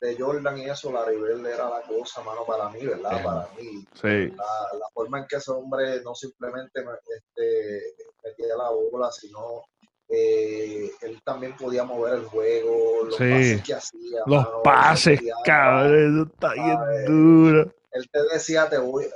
de 0.00 0.16
Jordan 0.18 0.56
y 0.58 0.64
eso, 0.64 0.90
la 0.90 1.04
Rivel 1.04 1.44
era 1.44 1.68
la 1.68 1.82
cosa, 1.82 2.22
mano, 2.22 2.44
para 2.46 2.70
mí, 2.70 2.84
¿verdad? 2.84 3.22
Para 3.22 3.48
mí. 3.58 3.84
Sí. 4.00 4.28
La, 4.28 4.88
forma 4.94 5.18
en 5.18 5.26
que 5.26 5.36
ese 5.36 5.50
hombre 5.52 6.00
no 6.02 6.14
simplemente 6.14 6.80
este, 6.80 7.94
metía 8.24 8.56
la 8.56 8.70
bola, 8.70 9.10
sino 9.12 9.64
eh, 10.12 10.90
él 11.02 11.20
también 11.24 11.56
podía 11.56 11.84
mover 11.84 12.14
el 12.14 12.24
juego, 12.24 13.04
los 13.04 13.16
pases 13.16 13.62
que 13.62 13.74
hacía. 13.74 14.20
Los 14.26 14.46
pases, 14.64 15.20
cabrón, 15.44 16.22
eso 16.22 16.32
está 16.32 16.52
bien 16.54 16.78
duro. 17.06 17.74
Él 17.92 18.08
te 18.10 18.18
decía, 18.32 18.68
te 18.68 18.78
voy, 18.78 19.06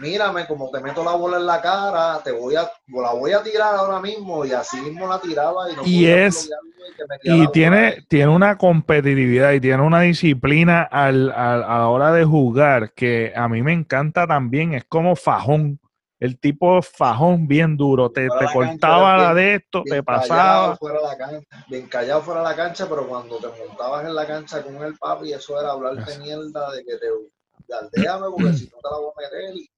mírame 0.00 0.46
como 0.46 0.70
te 0.70 0.80
meto 0.80 1.04
la 1.04 1.12
bola 1.12 1.38
en 1.38 1.46
la 1.46 1.60
cara, 1.60 2.20
te 2.22 2.32
voy 2.32 2.56
a, 2.56 2.70
la 2.88 3.12
voy 3.12 3.32
a 3.32 3.42
tirar 3.42 3.74
ahora 3.74 4.00
mismo 4.00 4.44
y 4.44 4.52
así 4.52 4.80
mismo 4.80 5.06
la 5.06 5.20
tiraba 5.20 5.70
y, 5.70 5.76
no 5.76 5.82
y 5.84 6.06
es 6.06 6.50
y, 7.22 7.46
tiene, 7.48 8.04
tiene 8.08 8.28
una 8.28 8.58
competitividad 8.58 9.52
y 9.52 9.60
tiene 9.60 9.82
una 9.82 10.00
disciplina 10.00 10.82
al, 10.82 11.30
a 11.32 11.56
la 11.56 11.88
hora 11.88 12.12
de 12.12 12.24
jugar 12.24 12.92
que 12.92 13.32
a 13.34 13.48
mí 13.48 13.62
me 13.62 13.72
encanta 13.72 14.26
también, 14.26 14.74
es 14.74 14.84
como 14.84 15.16
fajón. 15.16 15.80
El 16.24 16.38
tipo 16.38 16.80
fajón 16.80 17.46
bien 17.46 17.76
duro, 17.76 18.10
te, 18.10 18.22
te 18.22 18.46
cortaba 18.50 19.18
la 19.18 19.34
de 19.34 19.56
esto, 19.56 19.82
te 19.84 20.02
pasaba. 20.02 20.74
Fuera 20.74 20.98
la 21.02 21.18
cancha, 21.18 21.66
bien 21.68 21.86
callado 21.86 22.22
fuera 22.22 22.40
de 22.40 22.46
la 22.46 22.56
cancha, 22.56 22.88
pero 22.88 23.06
cuando 23.06 23.36
te 23.36 23.48
montabas 23.48 24.06
en 24.06 24.14
la 24.14 24.26
cancha 24.26 24.62
con 24.62 24.82
el 24.82 24.96
papi, 24.96 25.34
eso 25.34 25.60
era 25.60 25.72
hablarte 25.72 26.18
mierda 26.20 26.72
de 26.72 26.82
que 26.82 26.96
te 26.96 27.06
Galdeame 27.68 28.26
porque 28.30 28.54
si 28.54 28.64
no 28.64 28.78
te 28.82 28.88
la 28.90 28.96
voy 28.96 29.10
a 29.10 29.20
meter. 29.20 29.54
Y... 29.54 29.70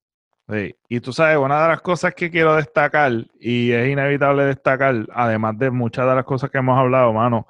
Sí. 0.48 0.76
Y 0.88 1.00
tú 1.00 1.12
sabes, 1.12 1.36
una 1.36 1.62
de 1.62 1.68
las 1.70 1.80
cosas 1.80 2.14
que 2.14 2.30
quiero 2.30 2.54
destacar, 2.54 3.10
y 3.40 3.72
es 3.72 3.88
inevitable 3.88 4.44
destacar, 4.44 5.04
además 5.12 5.58
de 5.58 5.72
muchas 5.72 6.06
de 6.06 6.14
las 6.14 6.24
cosas 6.24 6.48
que 6.48 6.58
hemos 6.58 6.78
hablado, 6.78 7.12
mano, 7.12 7.48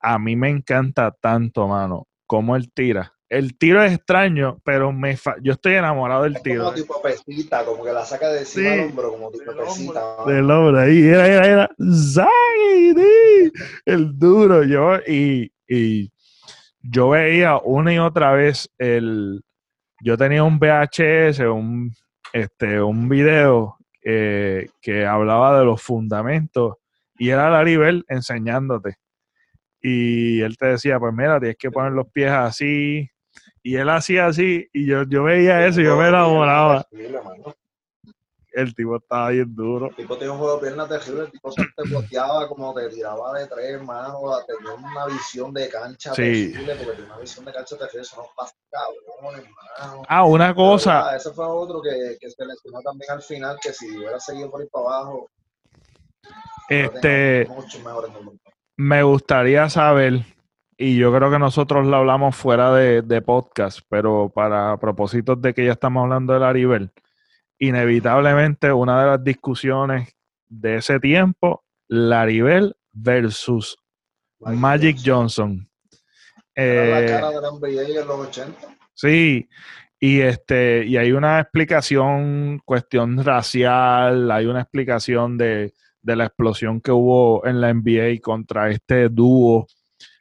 a 0.00 0.18
mí 0.18 0.36
me 0.36 0.48
encanta 0.48 1.10
tanto, 1.10 1.68
mano, 1.68 2.08
cómo 2.24 2.56
él 2.56 2.72
tira. 2.72 3.12
El 3.28 3.58
tiro 3.58 3.82
es 3.82 3.92
extraño, 3.92 4.58
pero 4.64 4.92
me 4.92 5.16
fa 5.16 5.36
yo 5.42 5.52
estoy 5.52 5.74
enamorado 5.74 6.22
del 6.22 6.36
es 6.36 6.42
tiro. 6.42 6.64
Como 6.64 6.74
tipo 6.74 7.02
pesita, 7.02 7.64
como 7.64 7.84
que 7.84 7.92
la 7.92 8.04
saca 8.04 8.30
de 8.30 8.40
encima 8.40 8.70
sí, 8.70 8.76
del 8.76 8.88
hombro, 8.88 9.12
como 9.12 9.30
tipo 9.30 9.52
pesita. 9.56 10.16
Del 10.26 10.50
hombro, 10.50 10.80
ahí, 10.80 11.02
era, 11.02 11.26
era, 11.26 11.46
era. 11.46 11.70
¡Zay! 11.78 12.94
El 13.84 14.18
duro, 14.18 14.64
yo, 14.64 14.96
y, 15.06 15.52
y 15.68 16.10
yo 16.80 17.10
veía 17.10 17.58
una 17.58 17.92
y 17.92 17.98
otra 17.98 18.32
vez 18.32 18.70
el. 18.78 19.42
Yo 20.00 20.16
tenía 20.16 20.44
un 20.44 20.58
VHS, 20.58 21.40
un, 21.40 21.92
este, 22.32 22.80
un 22.80 23.08
video 23.08 23.76
eh, 24.04 24.68
que 24.80 25.04
hablaba 25.04 25.58
de 25.58 25.64
los 25.64 25.82
fundamentos 25.82 26.76
y 27.18 27.30
era 27.30 27.50
Laribel 27.50 28.04
enseñándote. 28.08 28.96
Y 29.80 30.40
él 30.40 30.56
te 30.56 30.66
decía, 30.66 30.98
pues 30.98 31.12
mira, 31.12 31.38
tienes 31.40 31.56
que 31.58 31.70
poner 31.70 31.92
los 31.92 32.08
pies 32.10 32.30
así. 32.30 33.08
Y 33.68 33.76
él 33.76 33.90
hacía 33.90 34.24
así, 34.28 34.66
y 34.72 34.86
yo, 34.86 35.02
yo 35.02 35.24
veía 35.24 35.66
eso 35.66 35.82
y 35.82 35.84
yo 35.84 35.94
me 35.98 36.08
enamoraba. 36.08 36.86
El 38.50 38.74
tipo 38.74 38.96
estaba 38.96 39.28
bien 39.28 39.54
duro. 39.54 39.88
El 39.88 39.96
tipo 39.96 40.16
tiene 40.16 40.32
un 40.32 40.38
juego 40.38 40.54
de 40.54 40.62
piernas 40.62 40.88
terrible, 40.88 41.24
el 41.24 41.30
tipo 41.30 41.52
se 41.52 41.62
te 41.76 41.92
boteaba 41.92 42.48
como 42.48 42.72
te 42.72 42.88
tiraba 42.88 43.38
de 43.38 43.46
tres 43.46 43.82
manos, 43.82 44.46
tenía 44.46 44.72
una 44.72 45.04
visión 45.04 45.52
de 45.52 45.68
cancha 45.68 46.14
Sí. 46.14 46.22
terrible, 46.50 46.76
porque 46.76 46.92
tiene 46.92 47.10
una 47.10 47.18
visión 47.20 47.44
de 47.44 47.52
cancha 47.52 47.76
terrible, 47.76 48.00
eso 48.00 48.16
no 48.16 48.28
pasa 48.34 48.54
cabrón, 48.70 49.34
hermano. 49.34 50.02
Ah, 50.08 50.24
una 50.24 50.54
cosa, 50.54 51.14
ese 51.14 51.30
fue 51.32 51.44
otro 51.44 51.82
que, 51.82 52.16
que 52.18 52.30
se 52.30 52.46
lesionó 52.46 52.80
también 52.80 53.10
al 53.10 53.20
final, 53.20 53.58
que 53.60 53.74
si 53.74 53.98
hubiera 53.98 54.18
seguido 54.18 54.50
por 54.50 54.62
ahí 54.62 54.68
para 54.72 54.86
abajo, 54.86 55.28
este, 56.70 57.46
me 58.78 59.02
gustaría 59.02 59.68
saber, 59.68 60.24
y 60.78 60.96
yo 60.96 61.12
creo 61.12 61.28
que 61.28 61.40
nosotros 61.40 61.86
lo 61.86 61.96
hablamos 61.96 62.36
fuera 62.36 62.72
de, 62.72 63.02
de 63.02 63.20
podcast, 63.20 63.80
pero 63.88 64.30
para 64.32 64.78
propósitos 64.78 65.42
de 65.42 65.52
que 65.52 65.66
ya 65.66 65.72
estamos 65.72 66.04
hablando 66.04 66.32
de 66.32 66.38
Laribel, 66.38 66.92
inevitablemente 67.58 68.72
una 68.72 69.00
de 69.00 69.06
las 69.08 69.24
discusiones 69.24 70.14
de 70.46 70.76
ese 70.76 71.00
tiempo, 71.00 71.64
Laribel 71.88 72.76
versus 72.92 73.76
Magic 74.38 74.98
Johnson. 75.04 75.68
Era 76.54 77.00
Eh, 77.00 77.06
la 77.06 77.20
cara 77.20 77.30
de 77.30 77.40
la 77.40 77.50
NBA 77.50 78.00
en 78.00 78.06
los 78.06 78.28
80. 78.28 78.58
Sí, 78.94 79.48
y 79.98 80.20
este, 80.20 80.84
y 80.86 80.96
hay 80.96 81.10
una 81.10 81.40
explicación, 81.40 82.60
cuestión 82.64 83.24
racial, 83.24 84.30
hay 84.30 84.46
una 84.46 84.60
explicación 84.60 85.36
de, 85.36 85.72
de 86.02 86.16
la 86.16 86.26
explosión 86.26 86.80
que 86.80 86.92
hubo 86.92 87.44
en 87.46 87.60
la 87.60 87.74
NBA 87.74 88.20
contra 88.22 88.70
este 88.70 89.08
dúo, 89.08 89.66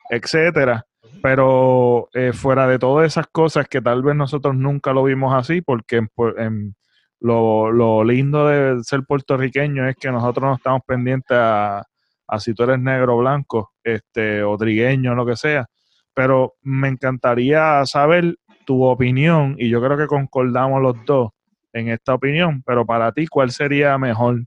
etcétera. 0.09 0.85
Pero 1.21 2.09
eh, 2.13 2.31
fuera 2.33 2.67
de 2.67 2.79
todas 2.79 3.07
esas 3.07 3.27
cosas 3.27 3.67
que 3.67 3.81
tal 3.81 4.03
vez 4.03 4.15
nosotros 4.15 4.55
nunca 4.55 4.93
lo 4.93 5.03
vimos 5.03 5.33
así, 5.33 5.61
porque 5.61 5.97
en 5.97 6.09
en 6.37 6.75
lo, 7.19 7.71
lo 7.71 8.03
lindo 8.03 8.47
de 8.47 8.83
ser 8.83 9.03
puertorriqueño 9.03 9.87
es 9.87 9.95
que 9.95 10.11
nosotros 10.11 10.43
no 10.43 10.55
estamos 10.55 10.81
pendientes 10.85 11.35
a, 11.37 11.83
a 12.27 12.39
si 12.39 12.53
tú 12.53 12.63
eres 12.63 12.79
negro 12.79 13.15
o 13.15 13.19
blanco, 13.19 13.73
este, 13.83 14.43
o 14.43 14.57
trigueño, 14.57 15.15
lo 15.15 15.25
que 15.25 15.35
sea. 15.35 15.65
Pero 16.13 16.55
me 16.61 16.89
encantaría 16.89 17.85
saber 17.85 18.35
tu 18.65 18.83
opinión, 18.83 19.55
y 19.57 19.69
yo 19.69 19.81
creo 19.81 19.97
que 19.97 20.07
concordamos 20.07 20.81
los 20.81 21.05
dos 21.05 21.31
en 21.73 21.89
esta 21.89 22.13
opinión, 22.15 22.61
pero 22.65 22.85
para 22.85 23.11
ti, 23.11 23.27
¿cuál 23.27 23.51
sería 23.51 23.97
mejor? 23.97 24.45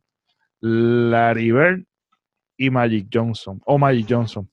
Larry 0.60 1.52
Bird 1.52 1.84
y 2.58 2.68
Magic 2.68 3.08
Johnson, 3.12 3.60
o 3.64 3.78
Magic 3.78 4.06
Johnson. 4.08 4.50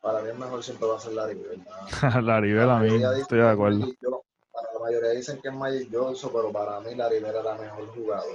Para 0.00 0.22
mí 0.22 0.28
el 0.30 0.38
mejor 0.38 0.62
siempre 0.62 0.88
va 0.88 0.96
a 0.96 1.00
ser 1.00 1.12
Larry 1.12 1.34
Bird. 1.34 1.60
Larry 2.24 2.52
Bird, 2.52 2.66
La 2.66 2.76
a 2.78 2.80
mí 2.80 2.88
estoy 3.20 3.38
de 3.40 3.48
acuerdo. 3.48 3.86
Para 4.52 4.72
la 4.74 4.80
mayoría 4.80 5.10
dicen 5.10 5.40
que 5.40 5.48
es 5.48 5.54
Magic 5.54 5.88
Johnson, 5.92 6.30
pero 6.34 6.50
para 6.52 6.80
mí 6.80 6.94
Larry 6.94 7.18
Bird 7.20 7.36
era 7.36 7.54
mejor 7.54 7.86
jugador. 7.94 8.26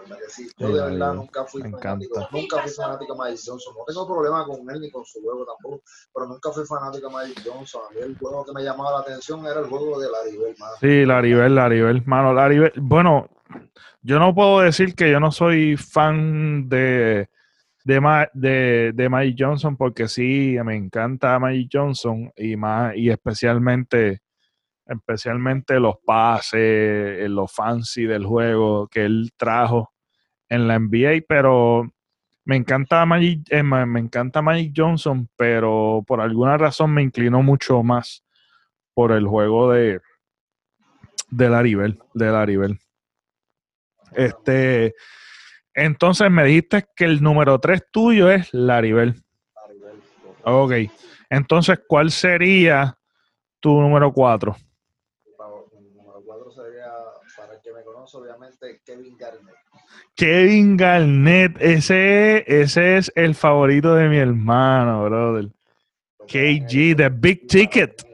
verdad 0.00 0.18
que 0.18 0.30
sí. 0.30 0.50
Yo 0.58 0.66
Sí, 0.66 0.72
de 0.72 0.78
Larry 0.78 0.92
verdad 0.94 1.08
Bird. 1.10 1.16
nunca 1.20 1.44
fui 1.44 1.62
Me 1.62 1.70
fanático, 1.70 2.14
encanta. 2.16 2.36
nunca 2.36 2.58
fui 2.62 2.70
fanático 2.72 3.12
de 3.12 3.18
Magic 3.18 3.40
Johnson. 3.46 3.74
No 3.78 3.84
tengo 3.84 4.06
problema 4.06 4.44
con 4.46 4.70
él 4.70 4.80
ni 4.80 4.90
con 4.90 5.04
su 5.04 5.20
juego 5.22 5.44
tampoco, 5.46 5.82
pero 6.14 6.26
nunca 6.26 6.50
fui 6.52 6.64
fanático 6.66 7.06
de 7.08 7.12
Magic 7.12 7.42
Johnson. 7.46 7.82
A 7.88 7.94
mí 7.94 8.00
el 8.00 8.18
juego 8.18 8.44
que 8.44 8.52
me 8.52 8.62
llamaba 8.64 8.90
la 8.92 8.98
atención 9.00 9.46
era 9.46 9.60
el 9.60 9.66
juego 9.66 10.00
de 10.00 10.10
Larry 10.10 10.36
Bird, 10.38 10.58
mano. 10.58 10.72
Sí, 10.80 11.04
Laribel, 11.04 11.54
Laribel. 11.54 12.02
Mano, 12.06 12.32
Laribel. 12.34 12.72
Bueno, 12.76 13.28
yo 14.02 14.18
no 14.18 14.34
puedo 14.34 14.60
decir 14.60 14.94
que 14.94 15.10
yo 15.10 15.20
no 15.20 15.30
soy 15.30 15.76
fan 15.76 16.68
de, 16.68 17.28
de, 17.84 18.00
Ma- 18.00 18.28
de, 18.32 18.92
de 18.94 19.08
Magic 19.08 19.36
Johnson 19.38 19.76
porque 19.76 20.08
sí, 20.08 20.56
me 20.64 20.76
encanta 20.76 21.38
Magic 21.38 21.68
Johnson 21.72 22.30
y 22.36 22.56
más 22.56 22.96
y 22.96 23.10
especialmente 23.10 24.20
especialmente 24.86 25.78
los 25.78 25.96
pases, 26.04 26.58
eh, 26.60 27.26
los 27.28 27.52
fancy 27.52 28.06
del 28.06 28.26
juego 28.26 28.88
que 28.88 29.04
él 29.04 29.30
trajo 29.36 29.92
en 30.48 30.66
la 30.66 30.78
NBA, 30.80 31.24
pero 31.28 31.88
me 32.44 32.56
encanta 32.56 33.06
Magic, 33.06 33.42
eh, 33.50 33.62
me 33.62 34.00
encanta 34.00 34.42
Magic 34.42 34.72
Johnson, 34.76 35.28
pero 35.36 36.02
por 36.04 36.20
alguna 36.20 36.56
razón 36.58 36.92
me 36.92 37.02
inclino 37.02 37.40
mucho 37.40 37.84
más 37.84 38.24
por 38.92 39.12
el 39.12 39.28
juego 39.28 39.70
de 39.70 40.00
de 41.30 41.48
Laribel, 41.48 41.98
de 42.14 42.32
Laribel. 42.32 42.80
Este, 44.12 44.94
entonces 45.74 46.30
me 46.30 46.44
dijiste 46.44 46.86
que 46.96 47.04
el 47.04 47.22
número 47.22 47.58
3 47.58 47.82
tuyo 47.92 48.30
es 48.30 48.52
Laribel. 48.52 49.12
Bird. 49.12 49.22
Ok. 50.44 50.72
Entonces, 51.28 51.80
¿cuál 51.86 52.10
sería 52.10 52.96
tu 53.60 53.80
número 53.80 54.12
4? 54.12 54.56
El 55.78 55.94
número 55.94 56.22
4 56.24 56.50
sería, 56.50 56.86
para 57.36 57.54
el 57.54 57.60
que 57.60 57.72
me 57.72 57.84
conoce, 57.84 58.16
obviamente, 58.16 58.80
Kevin 58.84 59.16
Garnett. 59.16 59.56
Kevin 60.16 60.76
Garnett, 60.76 61.56
ese, 61.60 62.44
ese 62.46 62.96
es 62.96 63.12
el 63.14 63.34
favorito 63.34 63.94
de 63.94 64.08
mi 64.08 64.18
hermano, 64.18 65.04
brother. 65.04 65.50
KG, 66.26 66.96
The 66.96 67.08
Big 67.08 67.46
Ticket. 67.46 68.06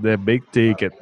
The 0.00 0.16
Big 0.16 0.50
Ticket. 0.50 0.94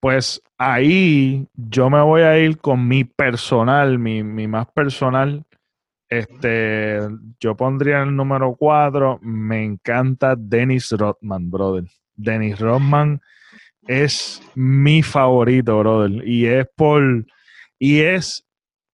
Pues 0.00 0.42
ahí 0.58 1.46
yo 1.54 1.88
me 1.88 2.02
voy 2.02 2.22
a 2.22 2.38
ir 2.38 2.58
con 2.58 2.86
mi 2.88 3.04
personal, 3.04 3.98
mi, 3.98 4.22
mi 4.22 4.48
más 4.48 4.66
personal. 4.72 5.44
Este, 6.08 6.98
yo 7.40 7.56
pondría 7.56 8.02
el 8.02 8.14
número 8.14 8.54
4. 8.56 9.20
Me 9.22 9.64
encanta 9.64 10.34
Dennis 10.36 10.90
Rodman, 10.90 11.50
brother. 11.50 11.84
Dennis 12.14 12.58
Rodman 12.58 13.20
es 13.86 14.42
mi 14.54 15.02
favorito, 15.02 15.78
brother. 15.78 16.26
Y 16.26 16.46
es 16.46 16.66
por. 16.76 17.24
Y 17.78 18.00
es. 18.00 18.44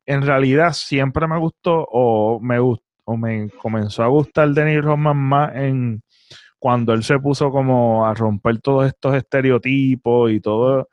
En 0.06 0.22
realidad 0.22 0.72
siempre 0.72 1.26
me 1.26 1.38
gustó 1.38 1.86
o 1.90 2.38
me 2.40 2.58
gustó 2.58 2.87
o 3.08 3.16
me 3.16 3.48
comenzó 3.48 4.02
a 4.02 4.08
gustar 4.08 4.50
Dennis 4.50 4.84
Rodman 4.84 5.16
más 5.16 5.56
en 5.56 6.02
cuando 6.58 6.92
él 6.92 7.02
se 7.02 7.18
puso 7.18 7.50
como 7.50 8.04
a 8.06 8.12
romper 8.12 8.60
todos 8.60 8.86
estos 8.86 9.14
estereotipos 9.14 10.30
y 10.30 10.40
todo. 10.40 10.90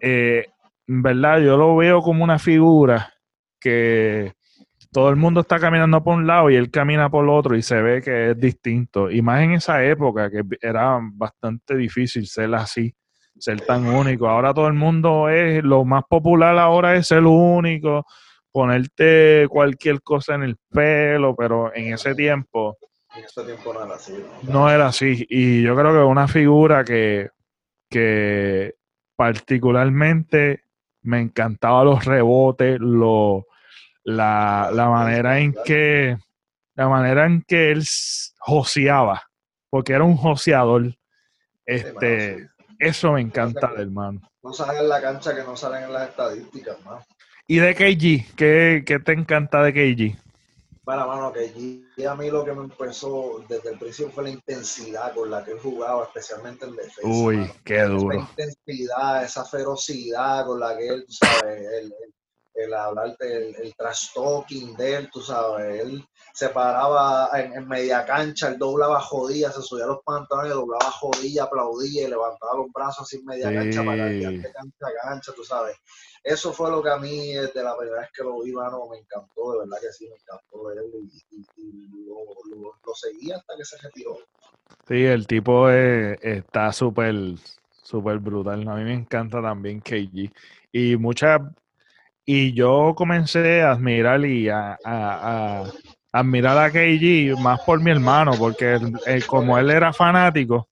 Eh, 0.00 0.46
en 0.88 1.02
verdad, 1.02 1.38
yo 1.38 1.56
lo 1.56 1.76
veo 1.76 2.02
como 2.02 2.24
una 2.24 2.40
figura 2.40 3.12
que 3.60 4.32
todo 4.90 5.08
el 5.08 5.14
mundo 5.14 5.42
está 5.42 5.60
caminando 5.60 6.02
por 6.02 6.16
un 6.16 6.26
lado 6.26 6.50
y 6.50 6.56
él 6.56 6.68
camina 6.68 7.08
por 7.08 7.22
el 7.22 7.30
otro 7.30 7.56
y 7.56 7.62
se 7.62 7.80
ve 7.80 8.02
que 8.02 8.30
es 8.32 8.40
distinto. 8.40 9.08
Y 9.08 9.22
más 9.22 9.42
en 9.42 9.52
esa 9.52 9.84
época 9.84 10.30
que 10.30 10.42
era 10.60 10.98
bastante 11.12 11.76
difícil 11.76 12.26
ser 12.26 12.52
así, 12.56 12.92
ser 13.38 13.60
tan 13.60 13.86
único. 13.86 14.28
Ahora 14.28 14.52
todo 14.52 14.66
el 14.66 14.74
mundo 14.74 15.28
es, 15.28 15.62
lo 15.62 15.84
más 15.84 16.02
popular 16.08 16.58
ahora 16.58 16.96
es 16.96 17.06
ser 17.06 17.22
único, 17.24 18.04
ponerte 18.52 19.46
cualquier 19.48 20.02
cosa 20.02 20.34
en 20.34 20.42
el 20.42 20.56
pelo, 20.70 21.34
pero 21.36 21.74
en 21.74 21.94
ese 21.94 22.14
tiempo 22.14 22.76
En 23.14 23.24
ese 23.24 23.44
tiempo 23.44 23.72
no 23.72 23.84
era 23.84 23.94
así. 23.94 24.24
¿no? 24.42 24.52
no 24.52 24.70
era 24.70 24.86
así. 24.88 25.26
Y 25.28 25.62
yo 25.62 25.76
creo 25.76 25.92
que 25.92 25.98
una 25.98 26.28
figura 26.28 26.84
que, 26.84 27.30
que 27.88 28.74
particularmente 29.16 30.64
me 31.02 31.20
encantaba 31.20 31.84
los 31.84 32.04
rebotes, 32.04 32.78
lo, 32.80 33.46
la, 34.04 34.70
la 34.72 34.88
manera 34.88 35.38
en 35.38 35.54
que 35.64 36.16
la 36.74 36.88
manera 36.88 37.26
en 37.26 37.42
que 37.42 37.72
él 37.72 37.84
joseaba, 38.38 39.22
porque 39.68 39.92
era 39.92 40.04
un 40.04 40.16
joseador. 40.16 40.94
Este, 41.66 42.48
eso 42.78 43.12
me 43.12 43.20
encanta 43.20 43.70
hermano. 43.76 44.20
Cosas 44.40 44.74
en 44.78 44.88
la 44.88 45.00
cancha 45.00 45.34
que 45.34 45.42
no 45.42 45.56
salen 45.56 45.84
en 45.84 45.92
las 45.92 46.08
estadísticas, 46.08 46.82
más. 46.84 47.06
¿Y 47.50 47.58
de 47.58 47.74
KG? 47.74 48.36
¿Qué, 48.36 48.84
qué 48.86 49.00
te 49.00 49.10
encanta 49.10 49.60
de 49.64 49.72
KG? 49.72 50.16
Para 50.84 51.04
mano, 51.04 51.32
que 51.32 52.06
a 52.06 52.14
mí 52.14 52.30
lo 52.30 52.44
que 52.44 52.52
me 52.52 52.62
empezó 52.62 53.44
desde 53.48 53.72
el 53.72 53.78
principio 53.80 54.12
fue 54.12 54.22
la 54.22 54.30
intensidad 54.30 55.12
con 55.16 55.32
la 55.32 55.44
que 55.44 55.50
él 55.50 55.58
jugaba, 55.58 56.04
especialmente 56.04 56.66
en 56.66 56.76
defensa. 56.76 57.00
Uy, 57.02 57.50
qué 57.64 57.80
duro. 57.82 58.12
Esa 58.12 58.30
intensidad, 58.30 59.24
esa 59.24 59.44
ferocidad 59.44 60.46
con 60.46 60.60
la 60.60 60.78
que 60.78 60.86
él, 60.86 61.04
tú 61.04 61.12
sabes, 61.12 61.60
el, 61.82 61.92
el 62.54 62.74
hablar, 62.74 63.16
el, 63.20 63.54
el 63.56 63.74
trash 63.76 64.12
talking 64.14 64.76
de 64.76 64.96
él, 64.96 65.10
tú 65.12 65.20
sabes, 65.20 65.80
él 65.80 66.04
se 66.32 66.48
paraba 66.50 67.28
en, 67.34 67.66
media 67.68 68.04
cancha, 68.04 68.48
él 68.48 68.58
doblaba 68.58 69.00
jodía, 69.00 69.50
se 69.50 69.62
subía 69.62 69.86
los 69.86 70.02
pantalones, 70.04 70.52
doblaba 70.52 70.90
jodía, 70.90 71.44
aplaudía 71.44 72.06
y 72.06 72.10
levantaba 72.10 72.56
los 72.56 72.72
brazos 72.72 73.06
así 73.06 73.16
en 73.16 73.24
media 73.24 73.52
cancha 73.52 73.84
para 73.84 74.04
de 74.06 74.52
cancha 74.52 74.86
a 74.86 75.08
cancha, 75.08 75.32
tú 75.34 75.44
sabes. 75.44 75.76
Eso 76.22 76.52
fue 76.52 76.70
lo 76.70 76.82
que 76.82 76.90
a 76.90 76.98
mí, 76.98 77.32
desde 77.32 77.62
la 77.62 77.76
primera 77.76 78.00
vez 78.00 78.10
que 78.14 78.22
lo 78.22 78.42
vi, 78.42 78.52
mano, 78.52 78.86
me 78.90 78.98
encantó, 78.98 79.52
de 79.52 79.58
verdad 79.60 79.78
que 79.80 79.92
sí, 79.92 80.08
me 80.08 80.16
encantó 80.16 80.68
de 80.68 80.80
él 80.80 81.10
y, 81.56 82.06
lo, 82.06 82.94
seguía 82.94 83.36
hasta 83.36 83.56
que 83.56 83.64
se 83.64 83.78
retiró. 83.78 84.18
Sí, 84.86 85.04
el 85.04 85.26
tipo 85.26 85.70
está 85.70 86.72
súper, 86.72 87.14
súper 87.82 88.18
brutal. 88.18 88.68
A 88.68 88.74
mí 88.74 88.84
me 88.84 88.94
encanta 88.94 89.40
también 89.40 89.80
KG. 89.80 90.30
Y 90.72 90.96
muchas 90.96 91.40
y 92.32 92.52
yo 92.52 92.94
comencé 92.96 93.60
a 93.62 93.72
admirar 93.72 94.24
y 94.24 94.48
a, 94.48 94.78
admirar 96.12 96.58
a 96.58 96.70
KG 96.70 97.36
más 97.40 97.58
por 97.62 97.82
mi 97.82 97.90
hermano, 97.90 98.30
porque 98.38 98.78
como 99.26 99.58
él 99.58 99.68
era 99.68 99.92
fanático, 99.92 100.68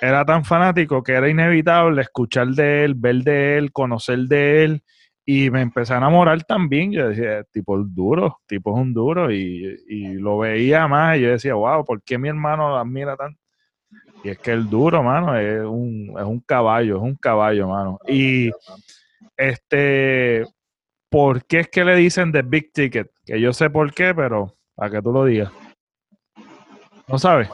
era 0.00 0.24
tan 0.24 0.44
fanático 0.44 1.04
que 1.04 1.12
era 1.12 1.28
inevitable 1.28 2.02
escuchar 2.02 2.48
de 2.48 2.84
él, 2.84 2.94
ver 2.96 3.22
de 3.22 3.58
él, 3.58 3.70
conocer 3.70 4.18
de 4.18 4.64
él, 4.64 4.82
y 5.24 5.50
me 5.50 5.60
empecé 5.60 5.94
a 5.94 5.98
enamorar 5.98 6.42
también. 6.42 6.90
Yo 6.90 7.10
decía, 7.10 7.44
tipo 7.52 7.80
es 7.80 7.86
duro, 7.94 8.40
tipo 8.48 8.74
es 8.74 8.82
un 8.82 8.92
duro, 8.92 9.30
y, 9.30 9.78
lo 10.18 10.38
veía 10.38 10.88
más, 10.88 11.16
y 11.16 11.20
yo 11.20 11.30
decía, 11.30 11.54
wow, 11.54 11.84
¿por 11.84 12.02
qué 12.02 12.18
mi 12.18 12.28
hermano 12.28 12.70
lo 12.70 12.78
admira 12.78 13.16
tanto? 13.16 13.40
Y 14.24 14.30
es 14.30 14.38
que 14.40 14.50
el 14.50 14.68
duro, 14.68 15.00
mano, 15.04 15.38
es 15.38 15.60
un, 15.60 16.12
es 16.18 16.24
un 16.24 16.40
caballo, 16.40 16.96
es 16.96 17.02
un 17.02 17.14
caballo, 17.14 17.68
mano. 17.68 18.00
Y 18.08 18.50
este, 19.36 20.44
¿por 21.16 21.46
qué 21.46 21.60
es 21.60 21.68
que 21.70 21.82
le 21.82 21.96
dicen 21.96 22.30
The 22.30 22.42
Big 22.42 22.74
Ticket? 22.74 23.10
Que 23.24 23.40
yo 23.40 23.54
sé 23.54 23.70
por 23.70 23.94
qué, 23.94 24.14
pero 24.14 24.54
para 24.74 24.90
que 24.90 25.00
tú 25.00 25.12
lo 25.12 25.24
digas. 25.24 25.50
¿No 27.08 27.18
sabes? 27.18 27.48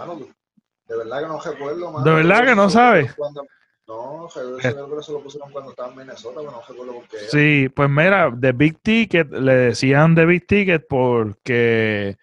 de 0.89 0.97
verdad 0.97 1.21
que 1.21 1.29
no 1.29 1.41
recuerdo. 1.41 2.03
¿De 2.03 2.11
verdad 2.13 2.45
que 2.45 2.55
no 2.57 2.69
sabes? 2.69 3.15
no, 3.87 4.29
yo 4.29 4.59
creo 4.59 4.97
que 4.97 5.03
se 5.05 5.13
lo 5.13 5.23
pusieron 5.23 5.53
cuando 5.53 5.71
estaba 5.71 5.91
en 5.91 5.97
Minnesota, 5.97 6.41
pero 6.41 6.51
no 6.51 6.63
recuerdo 6.69 6.93
por 6.95 7.09
qué. 7.09 7.19
Sí, 7.31 7.69
pues 7.69 7.89
mira, 7.89 8.37
The 8.41 8.51
Big 8.51 8.81
Ticket, 8.81 9.31
le 9.31 9.55
decían 9.55 10.17
The 10.17 10.27
Big 10.27 10.45
Ticket 10.45 10.87
porque 10.89 12.17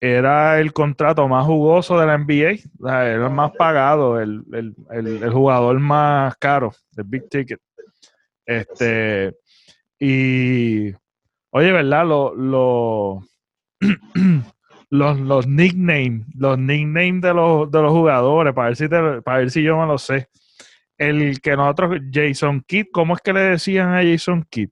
era 0.00 0.58
el 0.58 0.72
contrato 0.72 1.28
más 1.28 1.46
jugoso 1.46 1.96
de 1.96 2.06
la 2.06 2.18
NBA, 2.18 2.58
era 2.88 3.26
el 3.26 3.30
más 3.30 3.52
pagado, 3.52 4.18
el, 4.18 4.42
el, 4.52 4.74
el, 4.90 5.30
jugador 5.30 5.78
más 5.78 6.34
caro, 6.38 6.72
The 6.96 7.02
Big 7.04 7.28
Ticket. 7.28 7.60
Este, 8.46 9.36
y, 10.00 10.92
oye, 11.50 11.72
¿verdad? 11.72 12.06
Lo, 12.06 12.34
lo, 12.34 13.22
los, 14.90 15.20
los 15.20 15.46
nicknames, 15.46 16.26
los 16.34 16.58
nicknames 16.58 17.20
de 17.20 17.34
los, 17.34 17.70
de 17.70 17.82
los 17.82 17.92
jugadores, 17.92 18.54
para 18.54 18.68
ver, 18.68 18.76
si 18.76 18.88
para 18.88 19.38
ver 19.38 19.50
si 19.50 19.62
yo 19.62 19.78
me 19.78 19.86
lo 19.86 19.98
sé. 19.98 20.28
El 20.96 21.40
que 21.40 21.54
nosotros, 21.56 21.98
Jason 22.10 22.62
Kidd, 22.66 22.86
¿cómo 22.92 23.14
es 23.14 23.20
que 23.20 23.32
le 23.32 23.40
decían 23.40 23.94
a 23.94 24.02
Jason 24.02 24.44
Kidd? 24.50 24.70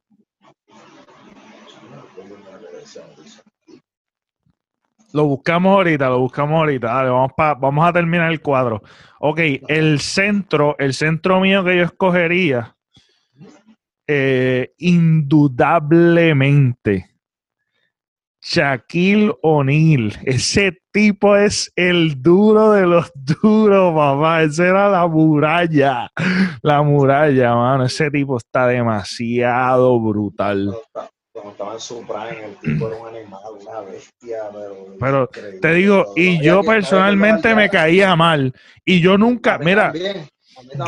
Lo 5.12 5.24
buscamos 5.24 5.74
ahorita, 5.74 6.08
lo 6.08 6.20
buscamos 6.20 6.58
ahorita. 6.58 7.02
vamos, 7.04 7.32
vamos 7.36 7.88
a 7.88 7.92
terminar 7.92 8.30
el 8.30 8.40
cuadro. 8.40 8.82
Ok, 9.20 9.40
el 9.68 10.00
centro, 10.00 10.76
el 10.78 10.94
centro 10.94 11.40
mío 11.40 11.64
que 11.64 11.76
yo 11.76 11.84
escogería 11.84 12.77
eh, 14.08 14.72
indudablemente, 14.78 17.08
Shaquille 18.40 19.34
O'Neal. 19.42 20.16
Ese 20.24 20.78
tipo 20.92 21.36
es 21.36 21.72
el 21.76 22.22
duro 22.22 22.72
de 22.72 22.86
los 22.86 23.12
duros, 23.14 23.94
papá. 23.94 24.42
Esa 24.42 24.66
era 24.66 24.88
la 24.88 25.06
muralla. 25.06 26.10
La 26.62 26.82
muralla, 26.82 27.54
mano. 27.54 27.84
Ese 27.84 28.10
tipo 28.10 28.38
está 28.38 28.66
demasiado 28.66 30.00
brutal. 30.00 30.74
Cuando 31.32 31.52
estaba 31.52 31.74
en 31.74 31.80
su 31.80 32.04
prime, 32.06 32.46
el 32.46 32.56
tipo 32.56 32.88
era 32.88 32.96
un 32.96 33.08
animal, 33.08 33.42
una 33.60 33.82
bestia. 33.82 34.44
Pero, 34.98 35.28
te 35.60 35.74
digo, 35.74 36.14
y 36.16 36.42
yo 36.42 36.62
personalmente 36.62 37.54
me 37.54 37.68
caía 37.68 38.16
mal. 38.16 38.54
Y 38.84 39.00
yo 39.00 39.18
nunca, 39.18 39.58
mira, 39.58 39.92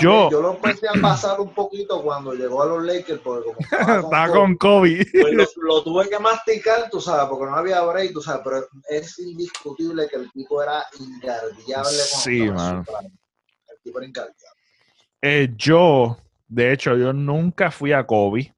yo, 0.00 0.30
yo 0.30 0.42
lo 0.42 0.54
empecé 0.54 0.88
a 0.88 1.00
pasar 1.00 1.40
un 1.40 1.52
poquito 1.52 2.02
cuando 2.02 2.34
llegó 2.34 2.62
a 2.62 2.66
los 2.66 2.84
Lakers, 2.84 3.20
porque 3.20 3.48
como 3.48 3.58
estaba 4.04 4.28
con, 4.28 4.56
Kobe, 4.56 5.06
pues 5.12 5.54
lo, 5.56 5.82
tuve 5.82 6.08
que 6.08 6.18
masticar, 6.18 6.88
tú 6.90 7.00
sabes, 7.00 7.26
porque 7.28 7.50
no 7.50 7.56
había 7.56 7.80
break, 7.82 8.12
tú 8.12 8.20
sabes, 8.20 8.42
pero 8.44 8.66
es 8.88 9.18
indiscutible 9.18 10.08
que 10.08 10.16
el 10.16 10.30
tipo 10.32 10.62
era 10.62 10.84
ingardiable. 10.98 11.90
Sí, 11.90 12.50
man. 12.50 12.84
El 13.68 13.82
tipo 13.82 13.98
era 13.98 14.06
ingardiable. 14.06 14.36
Eh, 15.22 15.52
yo, 15.56 16.16
de 16.48 16.72
hecho, 16.72 16.96
yo 16.96 17.12
nunca 17.12 17.70
fui 17.70 17.92
a 17.92 18.06
Kobe, 18.06 18.54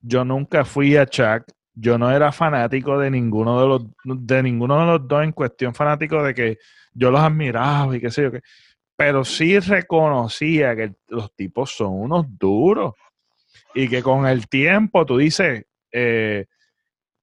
yo 0.00 0.24
nunca 0.24 0.64
fui 0.64 0.96
a 0.96 1.06
Chuck, 1.06 1.44
yo 1.74 1.98
no 1.98 2.10
era 2.10 2.32
fanático 2.32 2.98
de 2.98 3.10
ninguno 3.10 3.60
de 3.60 3.66
los, 3.66 3.84
de 4.04 4.42
ninguno 4.42 4.80
de 4.80 4.86
los 4.86 5.08
dos 5.08 5.22
en 5.22 5.32
cuestión 5.32 5.74
fanático 5.74 6.22
de 6.22 6.34
que 6.34 6.58
yo 6.92 7.10
los 7.10 7.20
admiraba 7.20 7.94
y 7.94 8.00
qué 8.00 8.10
sé 8.10 8.22
yo 8.22 8.32
qué 8.32 8.40
pero 8.96 9.24
sí 9.24 9.58
reconocía 9.60 10.74
que 10.74 10.94
los 11.08 11.34
tipos 11.34 11.70
son 11.70 11.92
unos 11.92 12.26
duros 12.38 12.94
y 13.74 13.88
que 13.88 14.02
con 14.02 14.26
el 14.26 14.48
tiempo 14.48 15.04
tú 15.04 15.18
dices 15.18 15.66
eh, 15.92 16.46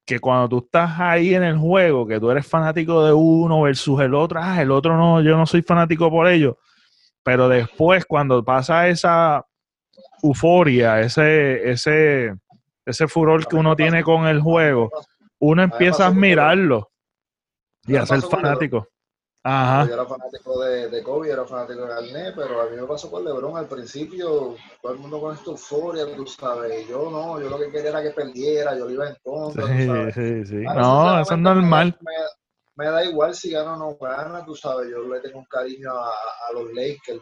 que 0.06 0.20
cuando 0.20 0.50
tú 0.50 0.58
estás 0.66 1.00
ahí 1.00 1.34
en 1.34 1.44
el 1.44 1.58
juego, 1.58 2.06
que 2.06 2.20
tú 2.20 2.30
eres 2.30 2.46
fanático 2.46 3.04
de 3.04 3.14
uno 3.14 3.64
versus 3.64 4.00
el 4.02 4.14
otro, 4.14 4.40
ah, 4.42 4.62
el 4.62 4.70
otro 4.70 4.96
no, 4.98 5.22
yo 5.22 5.36
no 5.36 5.46
soy 5.46 5.64
fanático 5.64 6.12
por 6.12 6.28
ello, 6.28 6.60
pero 7.24 7.50
después 7.50 8.06
cuando 8.06 8.44
pasa 8.44 8.88
esa 8.88 9.46
euforia, 10.22 11.00
ese, 11.02 11.72
ese, 11.72 12.36
ese 12.86 13.08
furor 13.08 13.48
que 13.48 13.56
uno 13.56 13.76
tiene 13.76 14.04
con 14.04 14.28
el 14.28 14.42
juego, 14.42 14.92
uno 15.40 15.64
empieza 15.64 16.06
a 16.06 16.08
admirarlo 16.08 16.92
y 17.86 17.96
a 17.96 18.06
ser 18.06 18.22
fanático. 18.22 18.88
Ajá. 19.46 19.86
Yo 19.86 19.94
era 19.94 20.06
fanático 20.06 20.64
de, 20.64 20.90
de 20.90 21.04
Kobe, 21.04 21.30
era 21.30 21.46
fanático 21.46 21.82
de 21.82 21.88
Garnett, 21.88 22.36
pero 22.36 22.62
a 22.62 22.70
mí 22.70 22.78
me 22.78 22.88
pasó 22.88 23.12
con 23.12 23.26
LeBron 23.26 23.58
al 23.58 23.68
principio, 23.68 24.56
todo 24.82 24.94
el 24.94 25.00
mundo 25.00 25.20
con 25.20 25.36
esta 25.36 25.52
euforia, 25.52 26.06
tú 26.16 26.26
sabes, 26.26 26.88
yo 26.88 27.10
no, 27.12 27.42
yo 27.42 27.50
lo 27.50 27.60
que 27.60 27.70
quería 27.70 27.90
era 27.90 28.02
que 28.02 28.12
perdiera, 28.12 28.78
yo 28.78 28.86
lo 28.86 28.92
iba 28.92 29.10
en 29.10 29.18
contra, 29.22 29.68
sí, 29.68 30.12
Sí, 30.14 30.46
sí, 30.46 30.56
no, 30.64 31.20
eso 31.20 31.34
es 31.34 31.40
normal. 31.40 31.98
Me, 32.76 32.86
da 32.86 33.04
igual 33.04 33.36
si 33.36 33.52
gana 33.52 33.74
o 33.74 33.78
no 33.78 33.98
gana, 33.98 34.46
tú 34.46 34.56
sabes, 34.56 34.90
yo 34.90 35.04
le 35.08 35.20
tengo 35.20 35.40
un 35.40 35.46
cariño 35.46 35.92
a, 35.92 36.10
a 36.10 36.54
los 36.54 36.74
Lakers, 36.74 37.22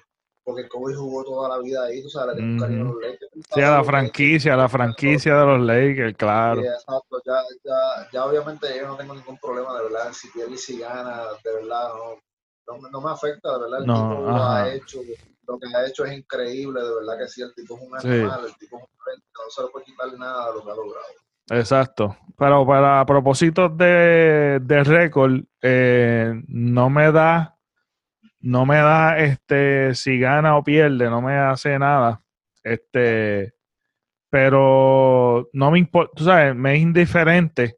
porque 0.51 0.67
Kobe 0.67 0.93
jugó 0.93 1.23
toda 1.23 1.49
la 1.49 1.63
vida 1.63 1.85
ahí, 1.85 2.01
tú 2.01 2.09
sabes, 2.09 2.35
le 2.35 2.41
tengo 2.41 2.53
un 2.53 2.59
cariño 2.59 2.81
a 2.81 2.91
los 2.91 3.01
Lakers. 3.01 3.31
Sí, 3.53 3.61
a 3.61 3.71
la 3.71 3.83
franquicia, 3.83 4.53
a 4.53 4.57
la 4.57 4.69
franquicia 4.69 5.35
de 5.35 5.45
los 5.45 5.61
Lakers, 5.61 6.17
claro. 6.17 6.61
Sí, 6.61 6.67
exacto, 6.67 7.21
ya, 7.25 7.41
ya, 7.63 8.09
ya 8.11 8.25
obviamente 8.25 8.67
yo 8.77 8.87
no 8.87 8.97
tengo 8.97 9.15
ningún 9.15 9.37
problema, 9.37 9.77
de 9.77 9.83
verdad, 9.83 10.11
si 10.11 10.29
pierde 10.29 10.53
y 10.53 10.57
si 10.57 10.79
gana, 10.79 11.21
de 11.43 11.53
verdad, 11.53 11.89
no, 12.67 12.89
no, 12.89 13.01
me 13.01 13.11
afecta, 13.11 13.53
de 13.53 13.59
verdad, 13.63 13.79
el 13.79 13.85
tipo 13.85 14.29
lo 14.29 14.35
ha 14.35 14.73
hecho, 14.73 14.99
lo 15.47 15.57
que 15.57 15.75
ha 15.75 15.87
hecho 15.87 16.05
es 16.05 16.17
increíble, 16.17 16.81
de 16.81 16.95
verdad 16.95 17.17
que 17.17 17.27
sí, 17.27 17.41
el 17.41 17.53
tipo 17.55 17.75
es 17.75 17.81
un 17.81 17.97
animal, 17.97 18.45
el 18.45 18.57
tipo 18.57 18.77
es 18.77 18.83
un 18.83 19.03
frente, 19.03 19.25
no 19.33 19.49
se 19.49 19.61
le 19.63 19.67
puede 19.69 19.85
quitar 19.85 20.13
nada 20.19 20.47
de 20.47 20.53
lo 20.57 20.65
que 20.65 20.71
ha 20.71 20.75
logrado. 20.75 21.05
Exacto. 21.49 22.15
Pero 22.37 22.65
para 22.65 23.05
propósitos 23.05 23.75
de, 23.77 24.59
de 24.61 24.83
récord, 24.83 25.41
eh, 25.61 26.33
no 26.47 26.89
me 26.89 27.11
da 27.11 27.50
no 28.41 28.65
me 28.65 28.77
da 28.77 29.17
este 29.17 29.95
si 29.95 30.19
gana 30.19 30.57
o 30.57 30.63
pierde, 30.63 31.09
no 31.09 31.21
me 31.21 31.37
hace 31.37 31.77
nada. 31.77 32.21
Este, 32.63 33.53
pero 34.29 35.49
no 35.53 35.71
me 35.71 35.79
importa, 35.79 36.11
tú 36.15 36.23
sabes, 36.23 36.55
me 36.55 36.75
es 36.75 36.81
indiferente 36.81 37.77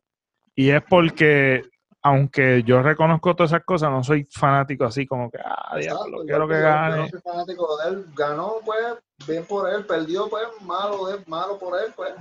y 0.55 0.69
es 0.69 0.83
porque 0.83 1.63
aunque 2.05 2.63
yo 2.63 2.81
reconozco 2.81 3.33
todas 3.33 3.51
esas 3.51 3.63
cosas, 3.63 3.89
no 3.89 4.03
soy 4.03 4.27
fanático 4.29 4.83
así 4.83 5.07
como 5.07 5.31
que, 5.31 5.37
ah, 5.43 5.77
diablo, 5.79 6.23
quiero 6.25 6.47
que 6.49 6.59
gane. 6.59 6.97
no 6.97 7.07
soy 7.07 7.21
fanático 7.21 7.77
de 7.77 7.89
él, 7.89 8.05
ganó, 8.13 8.55
pues, 8.65 8.97
bien 9.25 9.45
por 9.45 9.73
él, 9.73 9.85
perdió, 9.85 10.27
pues, 10.29 10.43
malo, 10.61 11.07
de, 11.07 11.23
malo 11.27 11.57
por 11.57 11.81
él, 11.81 11.93
pues. 11.95 12.13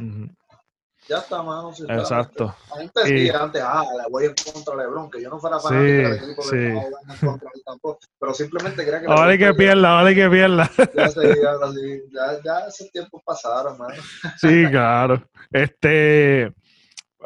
Ya 1.08 1.18
está, 1.18 1.42
mano. 1.42 1.72
Exacto. 1.88 2.54
Antes 2.78 3.04
sí, 3.04 3.28
antes, 3.30 3.62
ah, 3.64 3.84
le 4.02 4.10
voy 4.10 4.24
en 4.26 4.34
contra 4.34 4.76
de 4.76 4.82
Lebron, 4.84 5.10
que 5.10 5.20
yo 5.20 5.28
no 5.30 5.38
fuera 5.38 5.58
fanático 5.58 5.88
sí, 5.88 6.02
del 6.02 6.14
equipo 6.14 6.42
sí. 6.42 6.56
en 6.56 7.26
contra 7.26 7.50
de 7.54 7.62
tampoco, 7.64 7.98
pero 8.18 8.34
simplemente 8.34 8.84
que... 8.84 9.06
Vale 9.06 9.38
que 9.38 9.54
pierda, 9.54 9.94
vale 9.94 10.14
que 10.14 10.30
pierda. 10.30 10.70
Ya, 10.94 11.08
ya, 11.08 12.40
ya, 12.44 12.58
esos 12.68 12.90
tiempos 12.92 13.20
pasaron, 13.24 13.76
mano. 13.78 13.94
Sí, 14.38 14.66
claro. 14.70 15.22
Este, 15.50 16.52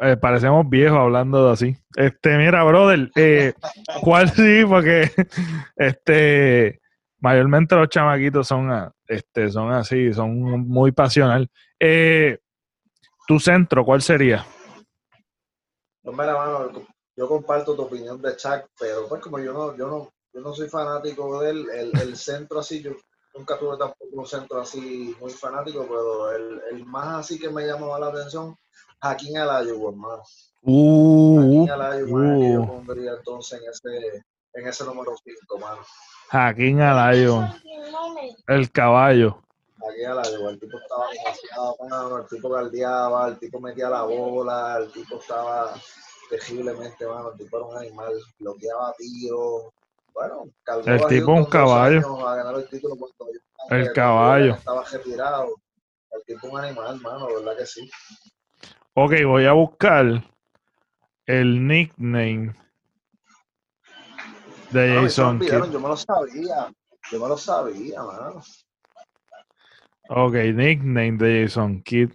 Eh, 0.01 0.15
parecemos 0.17 0.69
viejos 0.69 0.97
hablando 0.97 1.47
de 1.47 1.53
así. 1.53 1.77
Este, 1.95 2.37
mira, 2.37 2.63
brother, 2.63 3.09
eh, 3.15 3.53
¿cuál 4.01 4.29
sí? 4.35 4.63
Porque 4.67 5.11
este, 5.75 6.79
mayormente 7.19 7.75
los 7.75 7.89
chamaquitos 7.89 8.47
son, 8.47 8.71
ah, 8.71 8.91
este, 9.07 9.49
son 9.49 9.71
así, 9.71 10.13
son 10.13 10.67
muy 10.67 10.91
pasional. 10.91 11.49
Eh, 11.79 12.37
¿Tu 13.27 13.39
centro 13.39 13.83
cuál 13.83 14.01
sería? 14.01 14.45
No, 16.03 16.13
mira, 16.13 16.33
mano, 16.33 16.71
yo 17.15 17.27
comparto 17.27 17.75
tu 17.75 17.81
opinión 17.81 18.21
de 18.21 18.37
Chuck, 18.37 18.67
pero 18.79 19.07
pues 19.09 19.21
como 19.21 19.39
yo 19.39 19.51
no, 19.51 19.75
yo 19.75 19.87
no, 19.87 20.09
yo 20.33 20.39
no 20.39 20.53
soy 20.53 20.69
fanático 20.69 21.41
de 21.41 21.49
él, 21.49 21.69
el, 21.69 21.99
el 21.99 22.15
centro 22.15 22.59
así, 22.59 22.81
yo 22.81 22.91
nunca 23.35 23.59
tuve 23.59 23.77
tampoco 23.77 24.11
un 24.13 24.25
centro 24.25 24.61
así 24.61 25.13
muy 25.19 25.31
fanático, 25.31 25.85
pero 25.87 26.31
el, 26.31 26.61
el 26.71 26.85
más 26.85 27.25
así 27.25 27.37
que 27.37 27.49
me 27.49 27.67
llamó 27.67 27.97
la 27.99 28.07
atención 28.07 28.55
Jaquín 29.01 29.37
Alayo, 29.37 29.89
hermano. 29.89 30.23
Uh, 30.61 31.41
Jaquín 31.41 31.69
Alayo, 31.71 32.05
uh. 32.05 32.53
yo 32.53 32.67
pondría 32.67 33.11
entonces 33.13 33.61
en 33.61 33.69
ese, 33.69 34.23
en 34.53 34.67
ese 34.67 34.85
número 34.85 35.15
5, 35.21 35.59
mano. 35.59 35.81
Jaquín 36.29 36.81
Alayo, 36.81 37.43
el 38.47 38.71
caballo. 38.71 39.43
El 39.79 40.59
tipo 40.59 40.77
estaba 40.79 41.07
demasiado, 41.11 41.75
mano, 41.89 42.17
el 42.17 42.27
tipo 42.27 42.49
galdeaba, 42.49 43.27
el 43.29 43.39
tipo 43.39 43.59
metía 43.59 43.89
la 43.89 44.03
bola, 44.03 44.77
el 44.79 44.91
tipo 44.91 45.17
estaba 45.19 45.73
terriblemente, 46.29 47.05
mano, 47.05 47.31
el 47.31 47.37
tipo 47.37 47.57
era 47.57 47.65
un 47.67 47.77
animal, 47.77 48.13
bloqueaba 48.39 48.93
tiros. 48.97 49.65
Bueno, 50.13 50.45
El 50.85 51.05
tipo 51.07 51.31
un 51.31 51.45
caballo. 51.45 52.27
A 52.27 52.35
ganar 52.35 52.55
el 52.55 52.67
título 52.67 52.95
cuando 52.95 53.15
yo 53.31 53.39
estaba- 53.39 53.79
El 53.79 53.93
caballo. 53.93 54.53
Estaba 54.55 54.83
retirado. 54.83 55.55
El 56.11 56.23
tipo 56.25 56.47
un 56.47 56.59
animal, 56.59 56.99
mano, 57.01 57.27
¿verdad 57.27 57.57
que 57.57 57.65
sí? 57.67 57.89
Ok, 58.95 59.13
voy 59.25 59.45
a 59.45 59.51
buscar 59.53 60.05
el 61.27 61.67
nickname 61.67 62.55
de 64.71 64.87
No, 64.87 65.01
me 65.01 65.07
Jason 65.09 65.39
Kidd. 65.39 65.71
yo 65.71 65.79
me 65.79 65.87
lo 65.89 65.97
sabía. 65.97 66.73
Yo 67.11 67.19
me 67.19 67.27
lo 67.29 67.37
sabía, 67.37 68.01
mano. 68.01 68.41
Ok, 70.09 70.33
nickname 70.33 71.17
de 71.17 71.43
Jason 71.43 71.81
Kidd. 71.81 72.11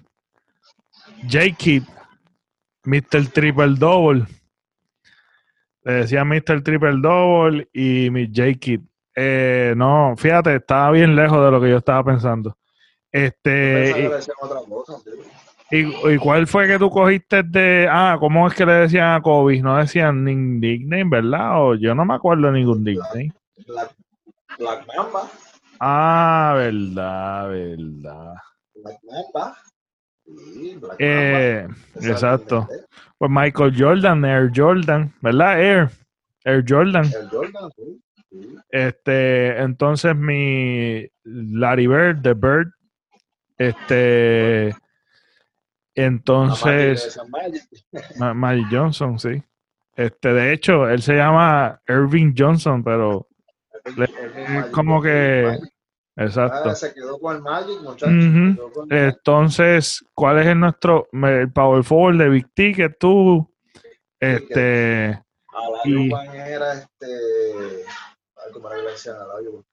J 1.28 1.54
Kidd, 1.56 1.84
Mr. 2.84 3.28
Triple 3.32 3.74
Double. 3.76 4.26
Le 5.84 5.92
decía 5.92 6.24
Mr. 6.24 6.62
Triple 6.62 7.00
Double 7.00 7.68
y 7.72 8.08
mi 8.10 8.26
J 8.26 8.54
Kidd. 8.58 8.80
Eh, 9.14 9.74
no, 9.76 10.14
fíjate, 10.16 10.56
estaba 10.56 10.90
bien 10.90 11.14
lejos 11.14 11.44
de 11.44 11.50
lo 11.50 11.60
que 11.60 11.68
yo 11.68 11.78
estaba 11.78 12.02
pensando. 12.02 12.56
Este, 13.10 14.10
y, 15.70 15.80
y 15.86 16.18
cuál 16.18 16.46
fue 16.46 16.66
que 16.66 16.78
tú 16.78 16.88
cogiste 16.88 17.42
de. 17.42 17.86
Ah, 17.90 18.16
¿cómo 18.18 18.46
es 18.46 18.54
que 18.54 18.64
le 18.64 18.72
decían 18.72 19.14
a 19.14 19.20
Kobe? 19.20 19.60
No 19.60 19.76
decían 19.76 20.24
ni 20.24 20.34
nickname, 20.34 21.10
¿verdad? 21.10 21.62
O 21.62 21.74
yo 21.74 21.94
no 21.94 22.06
me 22.06 22.14
acuerdo 22.14 22.46
de 22.46 22.58
ningún 22.58 22.84
nickname. 22.84 23.32
Black, 23.66 23.94
Black 24.58 24.86
Mamba. 24.86 25.30
Ah, 25.84 26.54
verdad, 26.56 27.48
verdad. 27.48 28.34
Black 28.76 28.98
Mamba. 29.02 29.56
Sí, 30.24 30.76
Black 30.80 30.96
Eh, 31.00 31.66
Mamba. 31.66 32.08
Exacto. 32.08 32.68
Pues 33.18 33.30
Michael 33.30 33.74
Jordan, 33.76 34.24
Air 34.24 34.50
Jordan, 34.54 35.12
¿verdad? 35.20 35.60
Air, 35.60 35.90
Air 36.44 36.64
Jordan. 36.68 37.04
El 37.06 37.28
Jordan, 37.30 37.70
sí. 37.74 38.00
sí. 38.30 38.56
Este, 38.70 39.60
entonces 39.60 40.14
mi 40.14 41.04
Larry 41.24 41.88
Bird, 41.88 42.22
The 42.22 42.34
Bird. 42.34 42.68
Este, 43.58 44.72
entonces, 45.94 47.18
Magic. 47.28 47.62
Ma- 48.18 48.34
Magic 48.34 48.66
Johnson, 48.70 49.18
sí. 49.18 49.42
Este, 49.96 50.32
de 50.32 50.52
hecho, 50.52 50.88
él 50.88 51.02
se 51.02 51.14
llama 51.16 51.80
Irving 51.88 52.34
Johnson, 52.36 52.82
pero 52.82 53.26
Le- 53.96 54.70
como 54.72 55.02
que. 55.02 55.58
Exacto. 56.16 56.70
Ah, 56.70 56.74
se 56.74 56.92
quedó 56.94 57.18
con 57.18 57.36
el 57.36 57.42
Magic, 57.42 57.80
muchachos. 57.80 58.08
Con 58.08 58.16
el 58.16 58.56
Magic. 58.56 58.92
Entonces, 59.16 60.04
¿cuál 60.14 60.38
es 60.40 60.46
el 60.46 60.60
nuestro 60.60 61.08
el 61.12 61.50
power 61.52 61.82
forward 61.84 62.18
de 62.18 62.28
Big 62.28 62.52
Ticket? 62.54 62.98
Tú, 62.98 63.48
este, 64.20 65.20
y- 65.84 66.12
Alajuwon 66.12 66.34
era 66.36 66.72
este. 66.74 67.84
¿Cómo 68.52 68.68
era 68.68 68.76
que 68.78 68.82
le 68.84 68.90
decían 68.92 69.16
a 69.16 69.22
Alajuwon? 69.22 69.64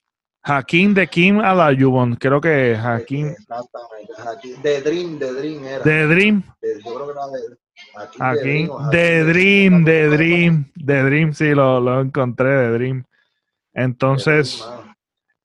Hakim 0.42 0.94
de 0.94 1.06
Kim 1.08 1.40
a 1.42 1.54
la 1.54 1.74
Yubon, 1.74 2.16
creo 2.16 2.40
que 2.40 2.72
es 2.72 2.80
Hakim 2.80 3.28
Exactamente. 3.28 4.14
Hakim. 4.18 4.62
De 4.62 4.82
Dream, 4.82 5.20
de 5.20 5.34
Dream 5.34 5.66
era. 5.66 5.84
de 5.84 6.08
Dream, 6.08 6.44
De- 6.62 6.82
yo 6.84 6.96
creo 6.96 7.06
que 7.06 7.12
era 7.12 7.28
de. 7.28 7.58
Hakim 7.96 8.90
de 8.90 9.24
Dream, 9.26 9.84
de 9.86 10.08
Dream, 10.10 10.72
de 10.76 11.04
Dream, 11.04 11.34
sí, 11.34 11.50
lo, 11.54 11.80
lo 11.82 12.02
encontré, 12.02 12.48
de 12.50 12.70
Dream. 12.72 13.04
Entonces, 13.74 14.66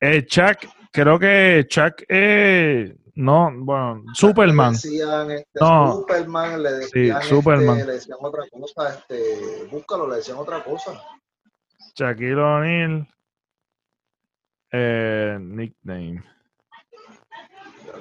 eh, 0.00 0.24
Chuck, 0.26 0.59
creo 0.94 1.18
que 1.18 1.66
Chuck, 1.68 2.02
eh, 2.09 2.96
no, 3.16 3.50
bueno, 3.52 4.04
Superman, 4.14 4.72
Le 4.72 4.78
decían 4.78 5.30
este, 5.33 5.61
No. 5.61 5.96
Superman, 5.96 6.62
le 6.62 6.72
decían, 6.72 7.16
este, 7.18 7.28
Superman. 7.28 7.78
le 7.78 7.92
decían 7.92 8.18
otra 8.20 8.42
cosa, 8.50 8.94
este, 8.94 9.66
búscalo, 9.70 10.09
le 10.09 10.16
decían 10.16 10.38
otra 10.38 10.62
cosa. 10.62 11.02
Shaquille 11.96 12.35
O'Neal, 12.40 13.09
eh, 14.72 15.37
nickname. 15.40 16.22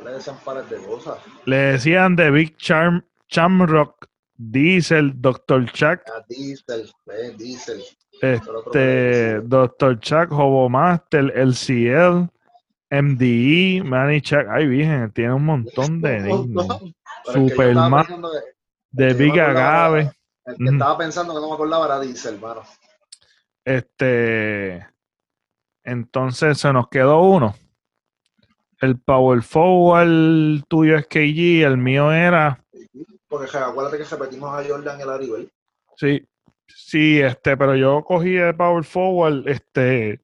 Le 0.04 0.12
decían 0.12 0.38
pares 0.46 0.70
de 0.70 0.78
cosas. 0.78 1.18
Le 1.46 1.56
decían 1.58 2.16
de 2.16 2.30
Big 2.32 2.58
Charm, 2.58 3.04
Chamrock, 3.28 4.06
Diesel, 4.36 5.14
Dr. 5.22 5.66
Chuck, 5.72 6.02
A 6.10 6.24
Diesel, 6.28 6.92
eh, 7.12 7.34
Diesel. 7.38 7.84
este. 8.22 9.42
Dr. 9.42 10.00
Chuck, 10.00 10.32
Hobo 10.32 10.70
Master, 10.70 11.32
LCL, 11.36 12.28
MDE, 13.02 13.84
Manny 13.84 14.22
Chuck. 14.22 14.46
Ay, 14.50 14.68
virgen, 14.68 15.12
tiene 15.12 15.34
un 15.34 15.46
montón 15.46 16.00
de 16.02 16.18
el 16.18 16.30
estaba 16.50 16.80
Superman, 17.26 18.06
de 18.92 19.14
Big 19.14 19.40
Agave. 19.40 20.12
El 20.46 20.58
que 20.58 20.66
estaba 20.66 20.98
pensando 20.98 21.34
que 21.34 21.40
no 21.40 21.48
me 21.48 21.54
acordaba 21.54 21.86
era 21.86 22.00
Diesel, 22.00 22.36
hermano. 22.36 22.62
Este, 23.66 24.86
entonces 25.84 26.60
se 26.60 26.72
nos 26.72 26.88
quedó 26.90 27.22
uno. 27.22 27.56
El 28.80 29.00
Power 29.00 29.42
Forward 29.42 30.64
tuyo 30.68 30.98
es 30.98 31.08
KG, 31.08 31.64
el 31.66 31.78
mío 31.78 32.12
era, 32.12 32.62
Porque 33.30 33.58
acuérdate 33.58 33.98
que 33.98 34.04
repetimos 34.04 34.50
a 34.50 34.68
Jordan 34.68 35.00
y 35.00 35.02
a 35.02 35.06
Larry 35.06 35.32
Bird. 35.32 35.48
sí, 35.96 36.28
sí, 36.68 37.22
este, 37.22 37.56
pero 37.56 37.78
yo 37.78 38.04
cogí 38.04 38.32
de 38.32 38.54
Power 38.54 38.84
Forward, 38.84 39.48
este, 39.48 40.20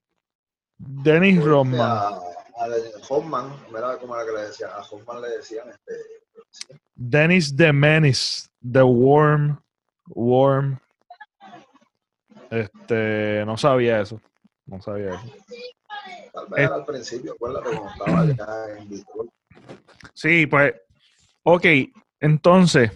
Dennis 0.78 1.42
Rodman, 1.42 1.80
A, 1.80 2.20
a 2.60 2.68
Hoffman, 3.08 3.52
mira 3.74 3.98
cómo 3.98 4.16
era 4.16 4.26
que 4.26 4.32
le 4.34 4.42
decían. 4.48 4.72
A 4.74 4.82
Hoffman 4.82 5.22
le 5.22 5.30
decían, 5.30 5.70
este, 5.70 5.94
Dennis 6.96 7.56
the 7.56 7.72
Menace, 7.72 8.48
The 8.72 8.82
Worm, 8.84 9.60
Worm. 10.08 10.80
Este, 12.50 13.44
no 13.46 13.58
sabía 13.58 14.02
eso, 14.02 14.20
no 14.66 14.82
sabía 14.82 15.10
eso. 15.16 15.34
tal 16.34 16.48
vez 16.48 16.60
Eh. 16.60 16.64
era 16.64 16.76
al 16.76 16.86
principio, 16.86 17.34
acuérdate 17.34 17.70
cuando 17.70 17.90
estaba 17.92 18.22
allá 18.22 18.78
en 18.78 18.90
Detroit. 18.90 19.32
Sí, 20.14 20.46
pues, 20.48 20.74
ok, 21.44 21.66
entonces, 22.20 22.92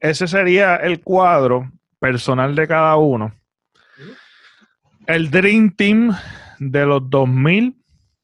ese 0.00 0.26
sería 0.28 0.76
el 0.76 1.02
cuadro 1.02 1.70
personal 1.98 2.54
de 2.54 2.66
cada 2.68 2.96
uno. 2.96 3.34
El 5.06 5.30
Dream 5.30 5.74
Team 5.74 6.12
de 6.58 6.86
los 6.86 7.08
2000 7.10 7.81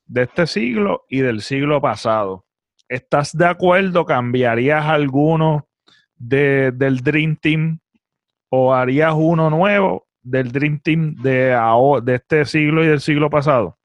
de 0.09 0.23
este 0.23 0.47
siglo 0.47 1.05
y 1.09 1.21
del 1.21 1.43
siglo 1.43 1.81
pasado. 1.81 2.45
¿Estás 2.89 3.37
de 3.37 3.47
acuerdo? 3.47 4.05
¿Cambiarías 4.07 4.87
alguno 4.87 5.69
de, 6.17 6.73
del 6.73 7.01
Dream 7.01 7.37
Team 7.37 7.79
o 8.51 8.73
harías 8.75 9.13
uno 9.15 9.51
nuevo 9.51 10.07
del 10.23 10.51
Dream 10.51 10.81
Team 10.81 11.15
de, 11.23 11.55
de 12.03 12.15
este 12.15 12.45
siglo 12.47 12.83
y 12.83 12.89
del 12.89 13.01
siglo 13.01 13.29
pasado? 13.31 13.77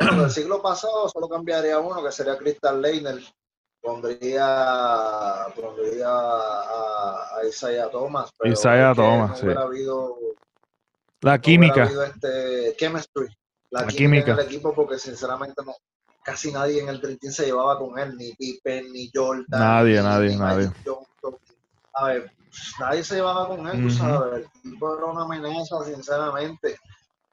Bueno, 0.00 0.22
del 0.22 0.30
siglo 0.30 0.60
pasado 0.60 1.08
solo 1.08 1.28
cambiaría 1.28 1.78
uno, 1.78 2.02
que 2.02 2.10
sería 2.12 2.36
Crystal 2.36 2.80
Leiner. 2.82 3.18
Pondría, 3.82 5.46
pondría 5.56 6.08
a, 6.08 7.38
a 7.38 7.46
Isaiah 7.48 7.88
Thomas. 7.90 8.30
pero 8.36 8.52
Isaiah 8.52 8.92
Thomas, 8.94 9.30
no 9.30 9.36
sí. 9.36 9.44
hubiera 9.46 9.62
habido, 9.62 10.16
La 11.22 11.36
no 11.36 11.40
química. 11.40 11.84
habido 11.84 12.04
este 12.04 12.74
chemistry. 12.76 13.26
La, 13.70 13.82
La 13.82 13.86
química, 13.86 13.96
química. 13.96 14.32
en 14.32 14.38
el 14.40 14.46
equipo, 14.46 14.74
porque 14.74 14.98
sinceramente 14.98 15.62
no, 15.64 15.74
casi 16.24 16.50
nadie 16.52 16.80
en 16.80 16.88
el 16.88 17.00
Dream 17.00 17.18
Team 17.18 17.32
se 17.32 17.46
llevaba 17.46 17.78
con 17.78 17.98
él, 17.98 18.16
ni 18.16 18.32
Pippen, 18.34 18.92
ni 18.92 19.10
Jordan. 19.14 19.46
Nadie, 19.48 19.98
ni- 19.98 20.02
nadie, 20.04 20.28
ni 20.30 20.36
nadie. 20.36 20.70
Johnson. 20.84 21.38
A 21.94 22.04
ver, 22.06 22.32
nadie 22.80 23.04
se 23.04 23.14
llevaba 23.16 23.48
con 23.48 23.66
él, 23.68 23.84
Ujú. 23.86 23.94
sabes. 23.94 24.44
El 24.64 24.70
tipo 24.72 24.96
era 24.96 25.06
una 25.06 25.22
amenaza, 25.22 25.84
sinceramente. 25.84 26.76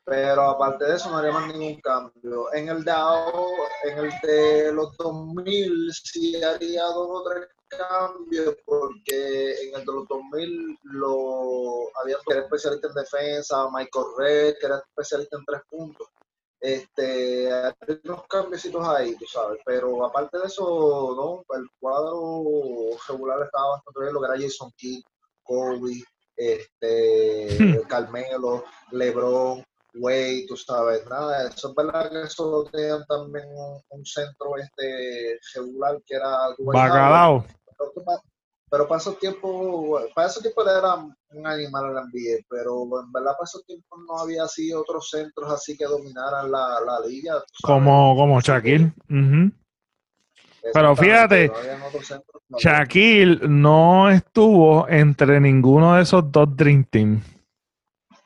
Pero 0.06 0.42
aparte 0.44 0.86
de 0.86 0.96
eso, 0.96 1.10
no 1.10 1.18
haría 1.18 1.34
más 1.34 1.48
ningún 1.48 1.82
cambio. 1.82 2.54
En 2.54 2.70
el 2.70 2.84
de 2.84 2.92
ahora, 2.92 3.70
en 3.84 3.98
el 3.98 4.12
de 4.24 4.72
los 4.72 4.96
2000, 4.96 5.92
sí 5.92 6.42
haría 6.42 6.84
dos 6.86 7.10
o 7.12 7.24
tres 7.30 7.48
cambios 7.68 8.56
porque 8.66 9.52
en 9.68 9.76
el 9.76 9.82
de 9.86 9.92
los 9.94 10.08
2000 10.08 10.78
lo, 10.84 11.90
había 12.02 12.16
que 12.26 12.34
era 12.34 12.44
especialista 12.44 12.88
en 12.88 12.94
defensa, 12.94 13.68
Michael 13.74 14.06
Red, 14.18 14.56
que 14.62 14.66
era 14.68 14.78
especialista 14.78 15.38
en 15.38 15.44
tres 15.46 15.62
puntos. 15.70 16.08
Este, 16.60 17.52
hay 17.52 18.00
unos 18.04 18.26
cambios 18.28 18.66
ahí, 18.88 19.16
tú 19.16 19.26
sabes, 19.26 19.60
pero 19.64 20.06
aparte 20.06 20.40
de 20.40 20.46
eso, 20.46 20.64
no, 21.16 21.56
el 21.56 21.68
cuadro 21.80 22.98
regular 23.08 23.44
estaba 23.44 23.72
bastante 23.72 24.02
bien, 24.02 24.14
lo 24.14 24.22
que 24.22 24.28
era 24.28 24.42
Jason 24.42 24.72
Kidd, 24.76 25.04
Kobe, 25.44 26.04
este, 26.36 27.86
Carmelo, 27.88 28.64
LeBron, 28.92 29.64
Wade, 29.96 30.46
tú 30.48 30.58
sabes, 30.58 31.06
nada, 31.08 31.48
eso 31.48 31.70
es 31.70 31.76
verdad 31.76 32.10
que 32.10 32.22
eso 32.24 32.68
tenían 32.72 33.06
también 33.06 33.46
un, 33.90 34.06
centro 34.06 34.58
este 34.58 35.40
regular 35.56 36.02
que 36.06 36.16
era 36.16 36.38
Bacalao. 36.60 37.46
Pero, 38.70 38.88
para 38.88 39.00
esos 39.00 39.18
tiempos, 39.18 40.02
para 40.14 40.28
esos 40.28 40.42
tiempos 40.42 40.66
era 40.68 40.96
un 40.96 41.48
animal 41.48 41.94
la 41.94 42.02
NBA, 42.02 42.46
pero 42.50 42.84
en 43.02 43.12
verdad 43.12 43.32
para 43.34 43.46
esos 43.46 43.66
tiempos 43.66 44.00
no 44.08 44.18
había 44.20 44.44
así 44.44 44.74
otros 44.74 45.10
centros 45.10 45.52
así 45.52 45.78
que 45.78 45.86
dominaran 45.86 46.52
la, 46.52 46.82
la 46.86 47.00
liga. 47.08 47.42
Como, 47.64 48.16
como 48.16 48.42
Shaquille. 48.42 48.92
Pero 50.74 50.96
fíjate, 50.96 51.52
no 52.50 52.58
Shaquille 52.58 53.48
no 53.48 54.10
estuvo 54.10 54.88
entre 54.90 55.40
ninguno 55.40 55.96
de 55.96 56.04
esos 56.04 56.30
dos 56.32 56.56
Dream 56.56 56.84
Team. 56.86 57.22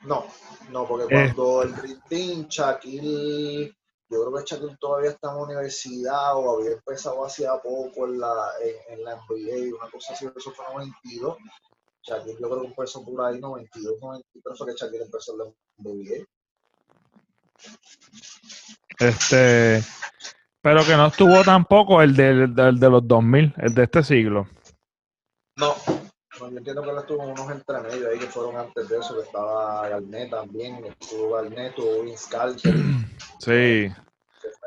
No, 0.04 0.24
no, 0.70 0.86
porque 0.86 1.06
cuando 1.06 1.62
el 1.62 1.74
Dream 1.74 2.00
Team, 2.08 2.46
Shaquille, 2.48 3.72
yo 4.12 4.24
creo 4.24 4.44
que 4.44 4.50
Shaquille 4.50 4.76
todavía 4.78 5.10
está 5.10 5.30
en 5.30 5.36
la 5.36 5.42
universidad 5.42 6.36
o 6.36 6.58
había 6.58 6.72
empezado 6.72 7.24
hacía 7.24 7.56
poco 7.62 8.06
en 8.06 8.20
la, 8.20 8.50
en, 8.88 9.04
la 9.04 9.16
NBA, 9.16 9.74
una 9.76 9.90
cosa 9.90 10.12
así, 10.12 10.26
eso 10.36 10.50
fue 10.52 10.64
en 10.66 10.72
92. 10.72 11.36
Shaquille 12.02 12.38
yo 12.40 12.48
creo 12.50 12.60
que 12.62 12.66
empezó 12.68 13.04
por 13.04 13.24
ahí 13.24 13.40
92, 13.40 13.94
93, 14.00 14.58
fue 14.58 14.66
que 14.66 14.78
Shaquille 14.78 15.04
empezó 15.04 15.32
en 15.32 15.38
la 15.38 15.44
NBA. 15.78 16.26
Este, 18.98 19.82
pero 20.60 20.84
que 20.84 20.96
no 20.96 21.06
estuvo 21.06 21.42
tampoco 21.42 22.02
el 22.02 22.14
de, 22.14 22.46
de 22.46 22.90
los 22.90 23.08
2000, 23.08 23.54
el 23.56 23.74
de 23.74 23.84
este 23.84 24.02
siglo. 24.02 24.46
No, 25.56 25.74
yo 26.50 26.58
entiendo 26.58 26.82
que 26.82 26.90
él 26.90 26.98
estuvo 26.98 27.22
en 27.22 27.30
unos 27.30 27.50
entremedios 27.50 28.06
ahí 28.10 28.18
que 28.18 28.26
fueron 28.26 28.56
antes 28.56 28.88
de 28.88 28.98
eso, 28.98 29.14
que 29.14 29.22
estaba 29.22 29.88
Garnet 29.88 30.30
también, 30.30 30.84
estuvo 30.84 31.34
Garnet, 31.34 31.74
tuvo 31.74 32.02
Vince 32.02 32.30
Carter. 32.30 32.74
Sí. 33.38 33.90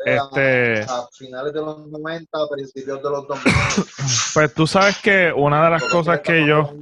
Este... 0.05 0.81
A, 0.81 1.07
finales 1.17 1.53
de 1.53 1.61
los 1.61 1.87
90, 1.87 2.37
a 2.37 2.49
principios 2.49 3.01
de 3.01 3.09
los 3.09 3.27
2000. 3.27 3.53
Pues 4.33 4.53
tú 4.53 4.67
sabes 4.67 4.97
que 5.01 5.31
una 5.33 5.63
de 5.63 5.69
las 5.69 5.83
cosas 5.85 6.19
que, 6.19 6.45
yo... 6.45 6.73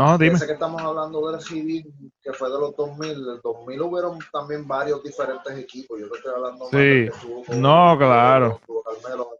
No, 0.00 0.16
dime. 0.16 0.38
Sé 0.38 0.46
que 0.46 0.54
estamos 0.54 0.80
hablando 0.80 1.30
del 1.30 1.42
civil, 1.42 1.92
que 2.22 2.32
fue 2.32 2.50
de 2.50 2.58
los 2.58 2.74
2000. 2.74 3.10
El 3.10 3.40
2000 3.42 3.80
hubieron 3.82 4.18
también 4.32 4.66
varios 4.66 5.02
diferentes 5.02 5.58
equipos. 5.58 6.00
Yo 6.00 6.06
no 6.06 6.14
estoy 6.14 6.32
hablando 6.34 6.64
sí. 6.70 6.76
de 6.76 6.82
que 6.82 7.06
estuvo 7.06 7.44
No, 7.56 7.98
claro. 7.98 8.58
Estuvo 8.60 8.82
Carmelo, 8.82 9.30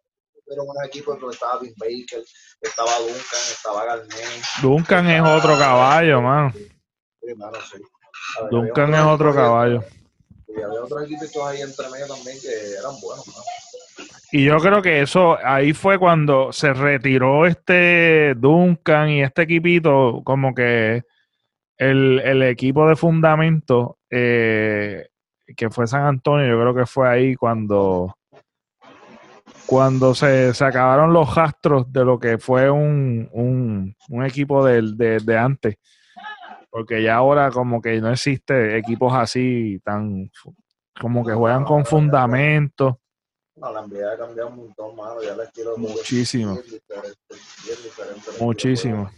pero 0.50 0.64
un 0.64 0.84
equipo 0.84 1.14
donde 1.14 1.32
estaba 1.32 1.60
Vin 1.60 1.72
Baker, 1.76 2.24
estaba 2.60 2.90
Duncan, 2.98 3.40
estaba 3.52 3.84
Garnet. 3.84 4.10
Duncan 4.60 5.08
es 5.08 5.22
otro 5.22 5.56
caballo, 5.56 6.20
mano. 6.20 6.52
Sí, 6.52 7.34
mano, 7.36 7.58
sí. 7.72 7.78
Duncan 8.50 8.94
es 8.94 9.00
otro 9.02 9.32
caballo. 9.32 9.84
Y 10.48 10.60
había 10.60 10.82
otros 10.82 11.04
equipos 11.04 11.36
ahí 11.46 11.60
entre 11.60 11.88
medio 11.90 12.08
también 12.08 12.36
que 12.42 12.50
eran 12.76 13.00
buenos, 13.00 13.28
mano. 13.28 13.44
Y 14.32 14.44
yo 14.44 14.56
creo 14.58 14.82
que 14.82 15.02
eso, 15.02 15.38
ahí 15.40 15.72
fue 15.72 16.00
cuando 16.00 16.52
se 16.52 16.72
retiró 16.72 17.46
este 17.46 18.34
Duncan 18.36 19.08
y 19.08 19.22
este 19.22 19.42
equipito, 19.42 20.22
como 20.24 20.52
que 20.52 21.04
el, 21.76 22.42
equipo 22.42 22.88
de 22.88 22.96
fundamento, 22.96 23.98
eh, 24.10 25.10
que 25.56 25.70
fue 25.70 25.86
San 25.86 26.06
Antonio, 26.06 26.48
yo 26.48 26.60
creo 26.60 26.74
que 26.74 26.86
fue 26.86 27.08
ahí 27.08 27.36
cuando, 27.36 28.16
cuando 29.70 30.16
se, 30.16 30.50
acabaron 30.64 31.12
los 31.12 31.32
rastros 31.32 31.92
de 31.92 32.04
lo 32.04 32.18
que 32.18 32.38
fue 32.38 32.68
un, 32.68 33.28
un, 34.08 34.24
equipo 34.24 34.64
de, 34.64 34.82
de, 35.22 35.38
antes. 35.38 35.76
Porque 36.70 37.00
ya 37.04 37.14
ahora 37.14 37.52
como 37.52 37.80
que 37.80 38.00
no 38.00 38.10
existe 38.10 38.76
equipos 38.76 39.12
así 39.14 39.80
tan 39.84 40.28
como 41.00 41.24
que 41.24 41.34
juegan 41.34 41.64
con 41.64 41.86
fundamento 41.86 42.98
no, 43.54 43.72
la 43.72 43.86
NBA 43.86 44.12
ha 44.12 44.16
cambiado 44.16 44.48
un 44.48 44.56
montón, 44.56 44.96
mano. 44.96 45.22
Ya 45.22 45.34
el 45.34 45.40
estilo 45.40 45.76
Muchísimo. 45.76 46.54
Bien 46.54 46.64
diferente, 46.64 47.18
bien 47.64 47.78
diferente 47.84 48.30
Muchísimo. 48.40 49.10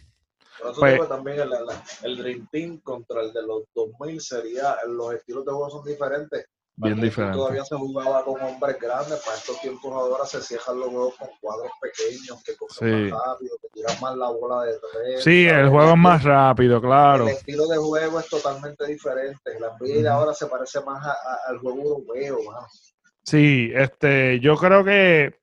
Pues, 0.79 1.09
también 1.09 1.41
el, 1.41 1.53
el, 2.03 2.19
Dream 2.19 2.49
Team 2.51 2.81
contra 2.81 3.23
el 3.23 3.33
de 3.33 3.43
los 3.43 3.63
2000 3.75 4.21
sería, 4.21 4.77
los 4.89 5.15
estilos 5.15 5.45
de 5.45 5.53
juego 5.53 5.71
son 5.71 5.85
diferentes. 5.85 6.47
Bien 6.77 7.01
diferente. 7.01 7.37
Todavía 7.37 7.65
se 7.65 7.77
jugaba 7.77 8.25
con 8.25 8.41
hombres 8.41 8.79
grandes, 8.81 9.21
para 9.25 9.37
estos 9.37 9.61
tiempos 9.61 9.93
ahora 9.93 10.25
se 10.25 10.41
cierran 10.41 10.81
los 10.81 10.89
juegos 10.89 11.15
con 11.17 11.29
cuadros 11.41 11.71
pequeños 11.81 12.43
que 12.43 12.57
cogen 12.57 13.11
más 13.11 13.27
rápido, 13.27 13.57
que 13.61 13.69
tiran 13.75 14.01
más 14.01 14.17
la 14.17 14.31
bola 14.31 14.65
de 14.65 14.73
tres. 14.93 15.23
Sí, 15.23 15.47
el 15.47 15.69
juego 15.69 15.91
es 15.91 15.99
más 15.99 16.25
rápido, 16.25 16.81
claro. 16.81 17.29
El 17.29 17.35
estilo 17.35 17.67
de 17.67 17.77
juego 17.77 18.21
es 18.21 18.29
totalmente 18.29 18.87
diferente. 18.87 19.61
La 19.61 19.77
NBA 19.79 20.03
de 20.03 20.09
ahora 20.09 20.33
se 20.33 20.47
parece 20.47 20.81
más 20.81 21.07
al 21.47 21.59
juego 21.59 21.83
europeo, 21.83 22.39
mano. 22.47 22.67
Sí, 23.23 23.71
este, 23.75 24.41
yo 24.41 24.57
creo 24.57 24.83
que 24.83 25.35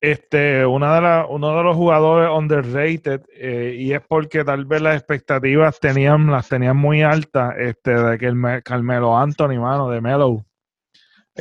este, 0.00 0.64
una 0.64 0.94
de 0.94 1.00
la, 1.00 1.26
uno 1.28 1.56
de 1.56 1.62
los 1.62 1.76
jugadores 1.76 2.30
underrated, 2.30 3.22
eh, 3.34 3.74
y 3.78 3.92
es 3.92 4.00
porque 4.06 4.44
tal 4.44 4.64
vez 4.64 4.80
las 4.80 4.96
expectativas 4.96 5.78
tenían, 5.80 6.30
las 6.30 6.48
tenían 6.48 6.76
muy 6.76 7.02
altas, 7.02 7.54
este, 7.58 7.92
de 7.92 8.18
que 8.18 8.26
el 8.26 8.62
Carmelo 8.62 9.16
Anthony, 9.16 9.58
mano, 9.58 9.90
de 9.90 10.00
Melo. 10.00 10.44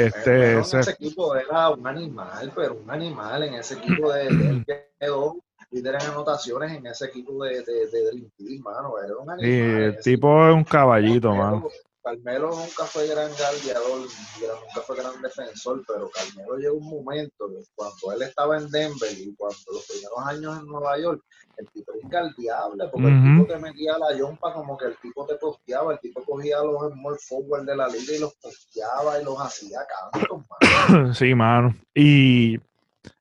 Este, 0.06 0.54
en 0.54 0.60
ese 0.60 0.92
equipo 0.92 1.36
era 1.36 1.70
un 1.72 1.86
animal, 1.86 2.52
pero 2.56 2.76
un 2.76 2.90
animal 2.90 3.44
en 3.44 3.56
ese 3.56 3.74
equipo 3.76 4.12
de, 4.14 4.28
él 4.28 4.66
quedó 4.98 5.36
líder 5.72 5.96
en 5.96 6.02
anotaciones 6.02 6.72
en 6.72 6.88
ese 6.88 7.06
equipo 7.06 7.44
de, 7.44 7.62
de, 7.64 7.88
de 7.88 8.06
Dream 8.10 8.30
Team, 8.38 8.62
mano. 8.64 8.94
Era 9.04 9.18
un 9.18 9.30
animal. 9.30 9.40
Sí, 9.40 9.60
el 9.60 10.00
tipo 10.02 10.48
es 10.48 10.56
un 10.56 10.64
caballito, 10.64 11.34
mano. 11.34 11.68
Carmelo 12.10 12.50
nunca 12.50 12.86
fue 12.86 13.08
gran 13.08 13.30
galdeador, 13.38 14.00
nunca 14.00 14.82
fue 14.82 14.96
gran 14.98 15.22
defensor, 15.22 15.84
pero 15.88 16.10
Carmelo 16.10 16.58
llegó 16.58 16.78
un 16.78 16.90
momento 16.90 17.50
cuando 17.76 18.14
él 18.14 18.24
estaba 18.24 18.58
en 18.58 18.70
Denver 18.70 19.12
y 19.16 19.36
cuando 19.36 19.58
los 19.74 19.86
primeros 19.86 20.20
años 20.26 20.60
en 20.60 20.66
Nueva 20.66 21.00
York, 21.00 21.22
el 21.58 21.68
tipo 21.70 21.92
era 21.94 22.02
ingaldeable, 22.04 22.86
porque 22.92 23.08
el 23.10 23.22
tipo 23.22 23.54
te 23.54 23.60
metía 23.60 23.98
la 23.98 24.18
yompa 24.18 24.54
como 24.54 24.78
que 24.78 24.86
el 24.86 24.98
tipo 24.98 25.26
te 25.28 25.36
posteaba, 25.36 25.94
el 25.94 26.00
tipo 26.00 26.24
cogía 26.24 26.58
los 26.64 26.94
small 26.94 27.18
forward 27.28 27.66
de 27.66 27.76
la 27.76 27.88
liga 27.88 28.16
y 28.16 28.20
los 28.20 28.34
posteaba 28.36 29.22
y 29.22 29.26
los 29.26 29.40
hacía 29.40 29.80
cantos, 30.12 30.42
mano. 30.50 31.14
Sí, 31.14 31.36
mano. 31.36 31.76
Y, 31.94 32.58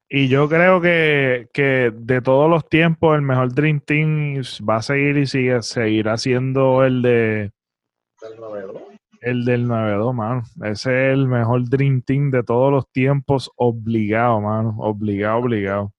y 0.08 0.28
yo 0.28 0.48
creo 0.48 0.80
que, 0.80 1.48
que, 1.52 1.92
de 1.94 2.22
todos 2.22 2.48
los 2.48 2.66
tiempos 2.68 3.16
el 3.16 3.22
mejor 3.22 3.52
Dream 3.52 3.80
Team 3.80 4.42
va 4.68 4.76
a 4.76 4.82
seguir 4.82 5.18
y 5.18 5.26
sigue, 5.26 5.60
seguirá 5.62 6.16
siendo 6.16 6.84
el 6.84 7.02
de 7.02 7.52
el 9.20 9.44
del 9.44 9.66
9-2, 9.66 10.14
mano. 10.14 10.42
Ese 10.62 11.08
es 11.08 11.14
el 11.14 11.28
mejor 11.28 11.68
Dream 11.68 12.02
Team 12.02 12.30
de 12.30 12.42
todos 12.42 12.70
los 12.72 12.90
tiempos, 12.90 13.50
obligado, 13.56 14.40
mano. 14.40 14.76
Obligado, 14.78 15.38
obligado. 15.38 15.92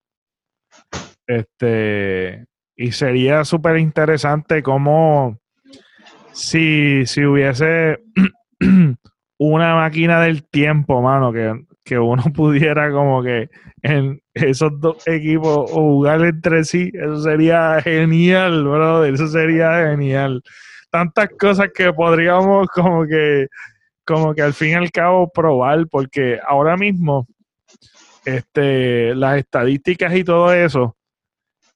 Este, 1.28 2.46
y 2.76 2.92
sería 2.92 3.44
súper 3.46 3.78
interesante 3.78 4.64
como 4.64 5.38
si, 6.32 7.06
si 7.06 7.26
hubiese 7.26 8.00
una 9.38 9.76
máquina 9.76 10.22
del 10.22 10.48
tiempo, 10.48 11.02
mano, 11.02 11.32
que, 11.32 11.54
que 11.84 12.00
uno 12.00 12.24
pudiera 12.36 12.92
como 12.92 13.22
que 13.24 13.50
en 13.82 14.22
esos 14.34 14.80
dos 14.80 15.08
equipos 15.08 15.72
jugar 15.72 16.22
entre 16.24 16.63
sí, 16.63 16.92
eso 16.94 17.22
sería 17.22 17.82
genial, 17.82 18.63
brother, 18.63 19.13
eso 19.13 19.28
sería 19.28 19.90
genial 19.90 20.42
tantas 20.90 21.29
cosas 21.40 21.69
que 21.73 21.92
podríamos 21.94 22.67
como 22.67 23.06
que, 23.06 23.48
como 24.06 24.33
que 24.33 24.42
al 24.42 24.54
fin 24.54 24.69
y 24.69 24.73
al 24.73 24.92
cabo 24.92 25.29
probar, 25.29 25.87
porque 25.90 26.40
ahora 26.46 26.77
mismo 26.77 27.27
este, 28.25 29.15
las 29.15 29.37
estadísticas 29.37 30.15
y 30.15 30.23
todo 30.23 30.54
eso 30.54 30.96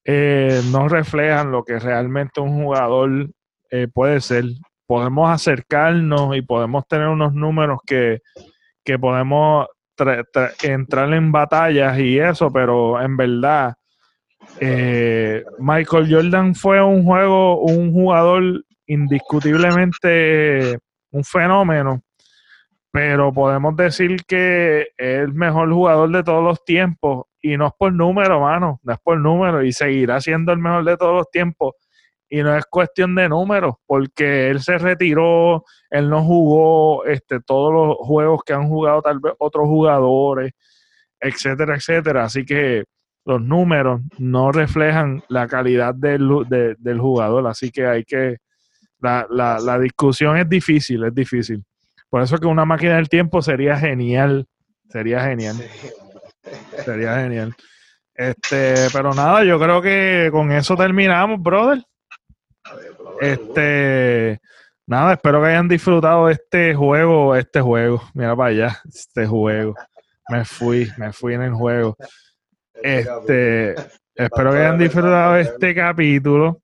eh, 0.03 0.61
no 0.72 0.88
reflejan 0.88 1.51
lo 1.51 1.64
que 1.64 1.80
realmente 1.80 2.41
un 2.41 2.64
jugador 2.64 3.30
eh, 3.72 3.88
puede 3.91 4.22
ser. 4.22 4.45
Podemos 4.86 5.30
acercarnos 5.30 6.36
y 6.36 6.41
podemos 6.41 6.86
tener 6.88 7.07
unos 7.07 7.34
números 7.34 7.80
que, 7.86 8.22
que 8.84 8.99
podemos 8.99 9.68
entrar 10.64 11.14
en 11.14 11.32
batallas 11.32 11.97
y 11.99 12.20
eso, 12.20 12.51
pero 12.51 13.01
en 13.01 13.16
verdad 13.16 13.76
eh, 14.59 15.43
Michael 15.59 16.14
Jordan 16.14 16.55
fue 16.55 16.82
un 16.84 17.03
juego, 17.03 17.61
un 17.61 17.93
jugador 17.93 18.64
indiscutiblemente 18.88 20.78
un 21.12 21.24
fenómeno, 21.24 22.02
pero 22.92 23.34
podemos 23.34 23.76
decir 23.76 24.18
que 24.28 24.82
es 24.82 24.88
el 24.98 25.34
mejor 25.34 25.72
jugador 25.72 26.12
de 26.12 26.24
todos 26.24 26.44
los 26.44 26.64
tiempos 26.64 27.26
y 27.42 27.58
no 27.58 27.68
es 27.68 27.74
por 27.78 27.94
número, 27.94 28.40
mano, 28.40 28.80
no 28.84 28.94
es 28.94 29.00
por 29.00 29.20
número 29.20 29.64
y 29.64 29.72
seguirá 29.72 30.22
siendo 30.22 30.52
el 30.52 30.60
mejor 30.60 30.86
de 30.86 30.98
todos 30.98 31.16
los 31.16 31.30
tiempos 31.32 31.74
y 32.34 32.42
no 32.42 32.56
es 32.58 32.66
cuestión 32.66 33.14
de 33.14 33.30
números, 33.30 33.76
porque 33.86 34.50
él 34.50 34.60
se 34.62 34.80
retiró, 34.80 35.64
él 35.92 36.10
no 36.10 36.24
jugó 36.24 37.06
este, 37.06 37.40
todos 37.40 37.72
los 37.72 37.98
juegos 37.98 38.42
que 38.44 38.54
han 38.54 38.68
jugado 38.68 39.04
tal 39.04 39.20
vez 39.20 39.34
otros 39.38 39.68
jugadores, 39.68 40.52
etcétera, 41.20 41.76
etcétera. 41.76 42.24
Así 42.24 42.44
que 42.44 42.86
los 43.24 43.40
números 43.40 44.02
no 44.18 44.52
reflejan 44.52 45.24
la 45.30 45.48
calidad 45.48 45.94
del, 45.94 46.28
del 46.80 47.00
jugador, 47.00 47.46
así 47.46 47.70
que 47.70 47.86
hay 47.86 48.04
que... 48.04 48.38
La, 49.04 49.28
la, 49.30 49.60
la 49.60 49.78
discusión 49.78 50.38
es 50.38 50.47
difícil, 50.47 51.04
es 51.04 51.14
difícil. 51.14 51.62
Por 52.10 52.22
eso 52.22 52.38
que 52.38 52.47
una 52.47 52.64
máquina 52.64 52.95
del 52.95 53.10
tiempo 53.10 53.41
sería 53.41 53.78
genial, 53.78 54.47
sería 54.89 55.20
genial. 55.26 55.58
Sería 56.86 57.16
genial. 57.18 57.54
Este, 58.16 58.76
pero 58.93 59.14
nada, 59.14 59.43
yo 59.43 59.60
creo 59.60 59.82
que 59.82 60.30
con 60.32 60.54
eso 60.54 60.78
terminamos, 60.78 61.41
brother. 61.41 61.84
Este, 63.20 64.39
nada, 64.88 65.14
espero 65.14 65.41
que 65.41 65.47
hayan 65.49 65.68
disfrutado 65.68 66.30
este 66.30 66.74
juego, 66.74 67.36
este 67.36 67.60
juego. 67.60 68.01
Mira 68.14 68.38
para 68.38 68.51
allá, 68.51 68.82
este 68.88 69.26
juego. 69.26 69.76
Me 70.30 70.45
fui, 70.45 70.89
me 70.97 71.12
fui 71.12 71.34
en 71.34 71.41
el 71.41 71.54
juego. 71.54 71.97
Este, 72.74 73.76
espero 74.16 74.51
que 74.54 74.60
hayan 74.60 74.78
disfrutado 74.78 75.36
este 75.36 75.76
capítulo, 75.76 76.62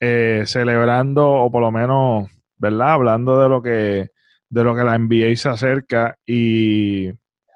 eh, 0.00 0.42
celebrando, 0.46 1.28
o 1.28 1.50
por 1.50 1.62
lo 1.62 1.70
menos, 1.70 2.28
¿verdad? 2.56 2.92
Hablando 2.92 3.40
de 3.40 3.48
lo 3.48 3.62
que, 3.62 4.10
de 4.48 4.64
lo 4.64 4.74
que 4.74 4.84
la 4.84 4.98
NBA 4.98 5.36
se 5.36 5.48
acerca. 5.48 6.16
Y 6.26 7.06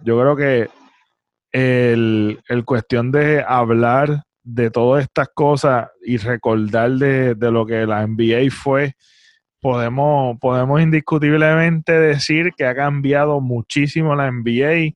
yo 0.02 0.20
creo 0.20 0.36
que 0.36 0.68
el, 1.52 2.40
el 2.48 2.64
cuestión 2.64 3.10
de 3.10 3.44
hablar 3.46 4.22
de 4.42 4.70
todas 4.70 5.04
estas 5.04 5.28
cosas 5.34 5.88
y 6.02 6.16
recordar 6.16 6.92
de, 6.92 7.36
lo 7.50 7.66
que 7.66 7.86
la 7.86 8.06
NBA 8.06 8.50
fue, 8.50 8.94
podemos, 9.60 10.38
podemos 10.40 10.80
indiscutiblemente 10.80 11.92
decir 11.92 12.52
que 12.56 12.66
ha 12.66 12.74
cambiado 12.74 13.40
muchísimo 13.40 14.14
la 14.14 14.30
NBA. 14.30 14.94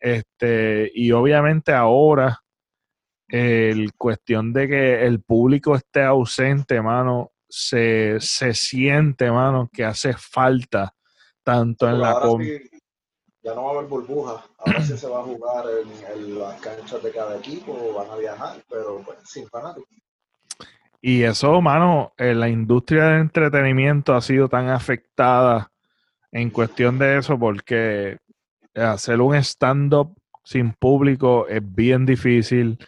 Este, 0.00 0.90
y 0.94 1.10
obviamente 1.12 1.72
ahora, 1.72 2.40
el 3.28 3.92
cuestión 3.94 4.52
de 4.52 4.68
que 4.68 5.06
el 5.06 5.20
público 5.20 5.76
esté 5.76 6.02
ausente, 6.02 6.80
mano, 6.80 7.32
se, 7.48 8.18
se 8.20 8.54
siente, 8.54 9.30
mano, 9.30 9.68
que 9.72 9.84
hace 9.84 10.14
falta 10.14 10.94
tanto 11.42 11.88
en 11.88 12.00
la 12.00 12.20
ya 13.42 13.54
no 13.54 13.64
va 13.64 13.70
a 13.70 13.74
haber 13.78 13.88
burbujas. 13.88 14.44
Ahora 14.58 14.82
sí 14.82 14.96
se 14.96 15.08
va 15.08 15.20
a 15.20 15.22
jugar 15.22 15.64
en, 16.12 16.38
las 16.38 16.60
canchas 16.60 17.02
de 17.02 17.10
cada 17.10 17.36
equipo, 17.36 17.94
van 17.94 18.10
a 18.10 18.16
viajar, 18.16 18.62
pero 18.68 19.02
pues, 19.04 19.18
sin 19.24 19.46
fanáticos. 19.48 19.88
Y 21.00 21.22
eso, 21.22 21.60
mano, 21.60 22.12
eh, 22.16 22.34
la 22.34 22.48
industria 22.48 23.04
del 23.04 23.20
entretenimiento 23.20 24.14
ha 24.14 24.20
sido 24.20 24.48
tan 24.48 24.68
afectada 24.68 25.70
en 26.32 26.50
cuestión 26.50 26.98
de 26.98 27.18
eso 27.18 27.38
porque 27.38 28.18
hacer 28.74 29.20
un 29.20 29.34
stand-up 29.36 30.14
sin 30.44 30.72
público 30.72 31.46
es 31.48 31.62
bien 31.62 32.04
difícil. 32.04 32.78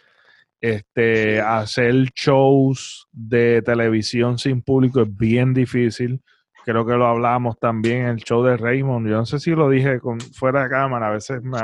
Este, 0.61 1.41
hacer 1.41 1.95
shows 2.13 3.07
de 3.11 3.63
televisión 3.63 4.37
sin 4.37 4.61
público 4.61 5.01
es 5.01 5.17
bien 5.17 5.55
difícil 5.55 6.21
creo 6.63 6.85
que 6.85 6.93
lo 6.93 7.07
hablamos 7.07 7.57
también 7.59 8.03
en 8.03 8.07
el 8.07 8.17
show 8.17 8.43
de 8.43 8.57
Raymond. 8.57 9.07
Yo 9.07 9.17
no 9.17 9.25
sé 9.25 9.39
si 9.39 9.51
lo 9.51 9.69
dije 9.69 9.99
con, 9.99 10.19
fuera 10.19 10.63
de 10.63 10.69
cámara, 10.69 11.07
a 11.07 11.11
veces 11.11 11.41
me. 11.41 11.57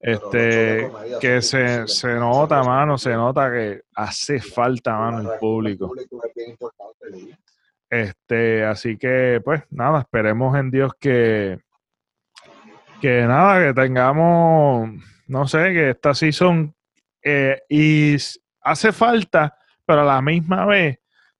este, 0.00 0.90
que 1.20 1.42
se, 1.42 1.86
se 1.88 2.14
nota, 2.14 2.62
mano, 2.62 2.98
se 2.98 3.12
nota 3.12 3.50
que 3.50 3.82
hace 3.94 4.40
falta, 4.40 4.96
mano, 4.96 5.32
el 5.32 5.38
público. 5.38 5.92
Este, 7.90 8.64
así 8.64 8.96
que, 8.96 9.40
pues, 9.44 9.62
nada, 9.70 10.00
esperemos 10.00 10.56
en 10.56 10.70
Dios 10.70 10.92
que, 11.00 11.58
que 13.00 13.22
nada, 13.22 13.66
que 13.66 13.74
tengamos, 13.80 14.90
no 15.26 15.48
sé, 15.48 15.72
que 15.72 15.90
esta 15.90 16.14
season 16.14 16.74
eh, 17.22 17.60
y 17.68 18.16
hace 18.60 18.92
falta, 18.92 19.56
pero 19.84 20.02
a 20.02 20.04
la 20.04 20.22
misma 20.22 20.66
vez 20.66 20.98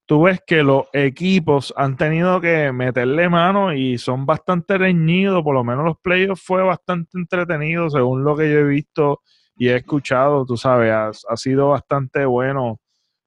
tú 0.08 0.22
ves 0.22 0.40
que 0.46 0.62
los 0.62 0.86
equipos 0.94 1.74
han 1.76 1.98
tenido 1.98 2.40
que 2.40 2.72
meterle 2.72 3.28
mano 3.28 3.74
y 3.74 3.98
son 3.98 4.24
bastante 4.24 4.78
reñidos, 4.78 5.42
por 5.42 5.54
lo 5.54 5.62
menos 5.62 5.84
los 5.84 5.98
playoffs 5.98 6.42
fue 6.42 6.62
bastante 6.62 7.18
entretenido 7.18 7.90
según 7.90 8.24
lo 8.24 8.34
que 8.34 8.50
yo 8.50 8.60
he 8.60 8.64
visto 8.64 9.20
y 9.58 9.68
he 9.68 9.76
escuchado, 9.76 10.46
tú 10.46 10.56
sabes, 10.56 10.92
ha, 11.28 11.36
sido 11.36 11.68
bastante 11.68 12.24
bueno 12.24 12.80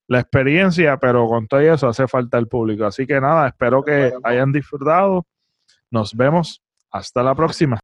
la 0.08 0.22
experiencia, 0.22 0.97
pero 0.97 1.28
con 1.28 1.47
todo 1.47 1.60
eso 1.60 1.88
hace 1.88 2.08
falta 2.08 2.39
el 2.39 2.47
público. 2.47 2.86
Así 2.86 3.06
que 3.06 3.22
nada, 3.22 3.49
espero 3.49 3.84
que 3.84 4.12
hayan 4.24 4.52
disfrutado. 4.52 5.28
Nos 5.91 6.16
vemos. 6.16 6.64
Hasta 6.89 7.22
la 7.24 7.36
próxima. 7.36 7.78